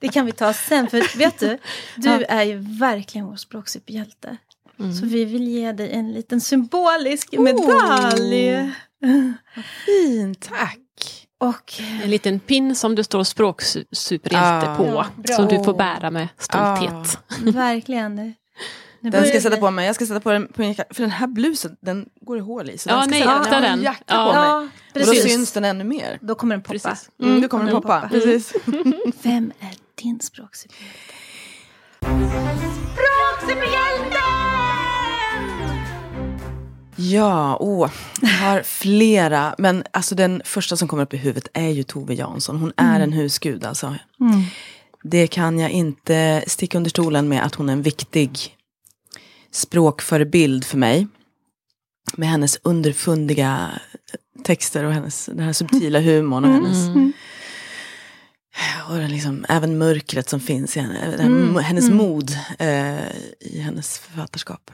det 0.00 0.08
kan 0.08 0.26
vi 0.26 0.32
ta 0.32 0.52
sen, 0.52 0.86
för 0.90 1.18
vet 1.18 1.38
du, 1.38 1.58
du 1.96 2.08
Ja. 2.08 2.20
är 2.22 2.42
ju 2.42 2.56
verkligen 2.78 3.26
vår 3.26 3.36
språksuperhjälte. 3.36 4.36
Mm. 4.80 4.92
Så 4.92 5.06
vi 5.06 5.24
vill 5.24 5.48
ge 5.48 5.72
dig 5.72 5.90
en 5.92 6.12
liten 6.12 6.40
symbolisk 6.40 7.32
medalj. 7.38 8.72
Fint, 9.86 10.40
tack. 10.48 10.78
Och 11.40 11.72
En 12.02 12.10
liten 12.10 12.40
pin 12.40 12.74
som 12.74 12.94
det 12.94 13.04
står 13.04 13.24
språksuperhjälte 13.24 14.70
Ah. 14.70 14.76
på. 14.76 15.04
Ja, 15.26 15.36
som 15.36 15.48
du 15.48 15.64
får 15.64 15.74
bära 15.74 16.10
med 16.10 16.28
stolthet. 16.38 17.18
verkligen. 17.54 18.16
det- 18.16 18.34
det 19.02 19.10
Den 19.10 19.24
ska 19.24 19.34
jag 19.34 19.42
sätta 19.42 19.56
på 19.56 19.70
mig. 19.70 19.86
Jag 19.86 19.94
ska 19.94 20.06
sätta 20.06 20.20
på 20.20 20.32
den 20.32 20.46
på 20.52 20.60
min 20.60 20.70
jacka. 20.72 20.84
För 20.94 21.02
den 21.02 21.10
här 21.10 21.26
blusen, 21.26 21.76
den 21.80 22.06
går 22.20 22.38
i 22.38 22.40
hål 22.40 22.70
i. 22.70 22.78
Så 22.78 22.88
Ja, 22.88 22.94
den 22.94 23.02
ska 23.02 23.10
nej, 23.10 23.20
sätta- 23.22 23.34
akta 23.36 23.50
den. 23.60 23.64
en 23.64 23.82
jacka 23.82 24.04
Ja. 24.06 24.26
på 24.26 24.32
mig. 24.40 24.48
Ja, 24.48 24.56
Och 24.60 24.68
då 24.94 25.00
precis. 25.12 25.32
syns 25.32 25.52
den 25.52 25.64
ännu 25.64 25.84
mer. 25.84 26.18
Då 26.20 26.34
kommer 26.34 26.54
den 26.54 26.62
poppa. 26.62 26.72
Precis. 26.72 27.10
Mm, 27.22 27.40
då 27.40 27.48
kommer 27.48 27.64
den 27.64 27.74
den 27.74 27.82
poppa. 27.82 28.00
poppa. 28.00 28.08
Precis. 28.14 28.52
Vem 29.22 29.52
är 29.60 29.74
din 30.02 30.20
språksuperhjälte? 30.20 32.69
Ja, 37.10 37.56
åh, 37.60 37.90
jag 38.20 38.28
har 38.28 38.62
flera. 38.62 39.54
Men 39.58 39.84
alltså 39.90 40.14
den 40.14 40.42
första 40.44 40.76
som 40.76 40.88
kommer 40.88 41.02
upp 41.02 41.14
i 41.14 41.16
huvudet 41.16 41.48
är 41.54 41.68
ju 41.68 41.82
Tove 41.82 42.14
Jansson. 42.14 42.56
Hon 42.56 42.72
är 42.76 43.00
en 43.00 43.12
husgud 43.12 43.64
alltså. 43.64 43.86
Mm. 44.20 44.42
Det 45.02 45.26
kan 45.26 45.58
jag 45.58 45.70
inte 45.70 46.44
sticka 46.46 46.78
under 46.78 46.90
stolen 46.90 47.28
med 47.28 47.44
att 47.44 47.54
hon 47.54 47.68
är 47.68 47.72
en 47.72 47.82
viktig 47.82 48.56
språkförebild 49.52 50.64
för 50.64 50.78
mig. 50.78 51.06
Med 52.16 52.28
hennes 52.28 52.58
underfundiga 52.62 53.70
texter 54.44 54.84
och 54.84 54.92
hennes, 54.92 55.26
den 55.26 55.38
här 55.38 55.52
subtila 55.52 56.00
humorn 56.00 56.44
och 56.44 56.50
hennes 56.50 56.86
Mm. 56.88 57.12
och 58.88 58.96
den 58.96 59.10
liksom, 59.10 59.46
även 59.48 59.78
mörkret 59.78 60.28
som 60.28 60.40
finns 60.40 60.76
i 60.76 60.80
henne, 60.80 60.98
Mm, 60.98 61.56
hennes 61.56 61.84
mm. 61.84 61.96
mod 61.96 62.30
eh, 62.58 63.10
i 63.40 63.60
hennes 63.60 63.98
författarskap. 63.98 64.70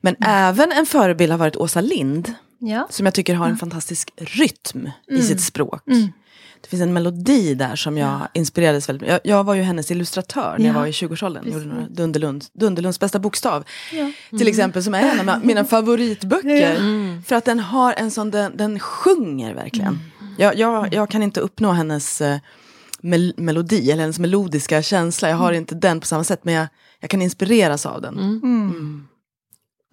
Men 0.00 0.16
även 0.20 0.72
en 0.72 0.86
förebild 0.86 1.30
har 1.32 1.38
varit 1.38 1.56
Åsa 1.56 1.80
Lind, 1.80 2.34
Ja. 2.58 2.86
som 2.90 3.06
jag 3.06 3.14
tycker 3.14 3.34
har 3.34 3.48
en 3.48 3.56
fantastisk 3.56 4.10
rytm 4.16 4.90
i 5.08 5.14
Mm. 5.14 5.22
sitt 5.22 5.40
språk. 5.40 5.82
Mm. 5.86 6.12
Det 6.62 6.68
finns 6.68 6.82
en 6.82 6.92
melodi 6.92 7.54
där 7.54 7.76
som 7.76 7.98
jag 7.98 8.20
inspirerades 8.34 8.88
väldigt 8.88 9.00
mycket. 9.00 9.20
Jag, 9.24 9.38
jag 9.38 9.44
var 9.44 9.54
ju 9.54 9.62
hennes 9.62 9.90
illustratör 9.90 10.54
när 10.58 10.66
jag 10.66 10.74
Ja, 10.74 10.80
var 10.80 10.86
i 10.86 10.90
20-årsåldern. 10.90 11.44
Gjorde 11.44 11.56
precis. 11.58 11.72
några 11.72 11.86
Dunderlund, 11.88 12.44
Dunderlunds 12.52 13.00
bästa 13.00 13.18
bokstav. 13.18 13.64
Till 14.30 14.48
exempel 14.48 14.82
som 14.84 14.94
är 14.94 15.02
en 15.18 15.28
av 15.28 15.46
mina 15.46 15.64
favoritböcker. 15.64 16.76
Mm. 16.76 17.22
För 17.22 17.36
att 17.36 17.44
den 17.44 17.58
har 17.60 17.92
en 17.96 18.10
sån, 18.10 18.30
den, 18.30 18.56
den 18.56 18.78
sjunger 18.80 19.54
verkligen. 19.54 19.98
Jag, 20.38 20.58
jag, 20.58 20.94
jag 20.94 21.10
kan 21.10 21.22
inte 21.22 21.40
uppnå 21.40 21.72
hennes 21.72 22.20
eh, 22.20 22.38
mel 23.00 23.34
melodi 23.36 23.90
eller 23.90 24.00
hennes 24.02 24.18
melodiska 24.18 24.82
känsla. 24.82 25.28
Jag 25.28 25.36
har 25.36 25.52
inte 25.52 25.74
den 25.74 26.00
på 26.00 26.06
samma 26.06 26.24
sätt 26.24 26.40
men 26.44 26.54
jag, 26.54 26.66
jag 27.00 27.10
kan 27.10 27.22
inspireras 27.22 27.86
av 27.86 28.02
den. 28.02 28.14
Mm. 28.18 28.40
Mm. 28.42 29.06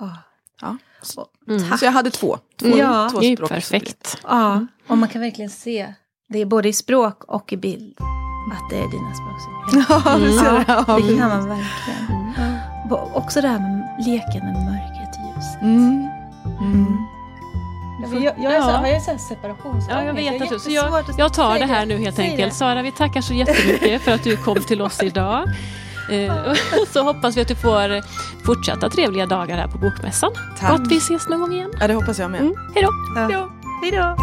Åh. 0.02 0.14
Ja. 0.62 0.78
Så, 1.02 1.26
Mm. 1.50 1.78
så 1.78 1.86
jag 1.86 1.92
hade 1.92 2.10
två. 2.12 2.38
två, 2.60 2.68
Ja. 2.78 3.10
två 3.12 3.20
Det 3.20 3.26
är 3.32 3.38
perfekt. 3.38 4.18
Ja, 4.24 4.66
och 4.88 4.98
man 4.98 5.10
kan 5.10 5.22
verkligen 5.22 5.50
se 5.52 5.94
det 6.30 6.40
är 6.42 6.46
både 6.46 6.70
i 6.70 6.74
språk 6.74 7.24
och 7.24 7.54
i 7.54 7.58
bild 7.58 7.98
att 8.54 8.70
det 8.70 8.76
är 8.76 8.92
dina 8.92 9.14
språksuperhjältar. 9.14 10.04
Ja, 10.68 10.84
det. 10.88 10.92
Ja, 10.92 11.08
det 11.08 11.18
kan 11.18 11.30
man 11.30 11.50
verkligen. 11.50 12.34
Ja. 12.90 13.12
Också 13.14 13.42
det 13.42 13.48
här 13.48 13.60
med 13.60 14.06
leken 14.06 14.46
med 14.46 14.54
mörkret 14.66 15.16
och 15.16 15.36
ljuset. 15.36 15.62
Mm. 15.62 16.08
Mm. 16.62 16.98
Jag, 18.04 18.24
jag, 18.24 18.34
jag 18.44 18.54
är 18.54 18.62
så, 18.62 18.70
Ja. 18.70 18.74
har 18.78 18.88
jag 18.88 19.02
så 19.02 19.12
här 19.12 19.18
separationsångest? 19.18 19.88
Ja, 19.92 20.04
jag 20.04 20.14
vet 20.14 20.42
att 20.42 20.50
du, 20.50 20.60
så 20.60 20.70
jag, 20.72 21.04
jag 21.18 21.34
tar 21.34 21.60
det 21.60 21.66
här 21.66 21.86
nu 21.86 21.98
helt 21.98 22.20
enkelt. 22.20 22.54
Sara, 22.54 22.82
vi 22.82 22.92
tackar 22.92 23.22
så 23.22 23.34
jättemycket 23.34 24.02
för 24.02 24.12
att 24.12 24.24
du 24.24 24.38
kom 24.38 24.60
till 24.62 24.82
oss 24.82 25.04
idag. 25.04 25.50
Eh, 26.10 26.54
så 26.94 27.04
hoppas 27.04 27.38
vi 27.38 27.42
att 27.42 27.48
du 27.48 27.56
får 27.56 28.02
fortsatta 28.46 28.90
trevliga 28.90 29.26
dagar 29.26 29.58
här 29.58 29.68
på 29.68 29.78
Bokmässan. 29.78 30.32
Tack. 30.60 30.70
Och 30.70 30.76
att 30.76 30.92
vi 30.92 30.98
ses 30.98 31.30
någon 31.30 31.40
gång 31.40 31.54
igen. 31.54 31.72
Ja, 31.80 31.88
det 31.88 31.94
hoppas 31.94 32.20
jag 32.20 32.32
med. 32.32 32.42
Mm. 32.42 32.54
Hej 32.76 32.84
då. 32.84 32.92
Ja. 33.32 33.50
Hej 33.82 33.92
då. 33.92 34.18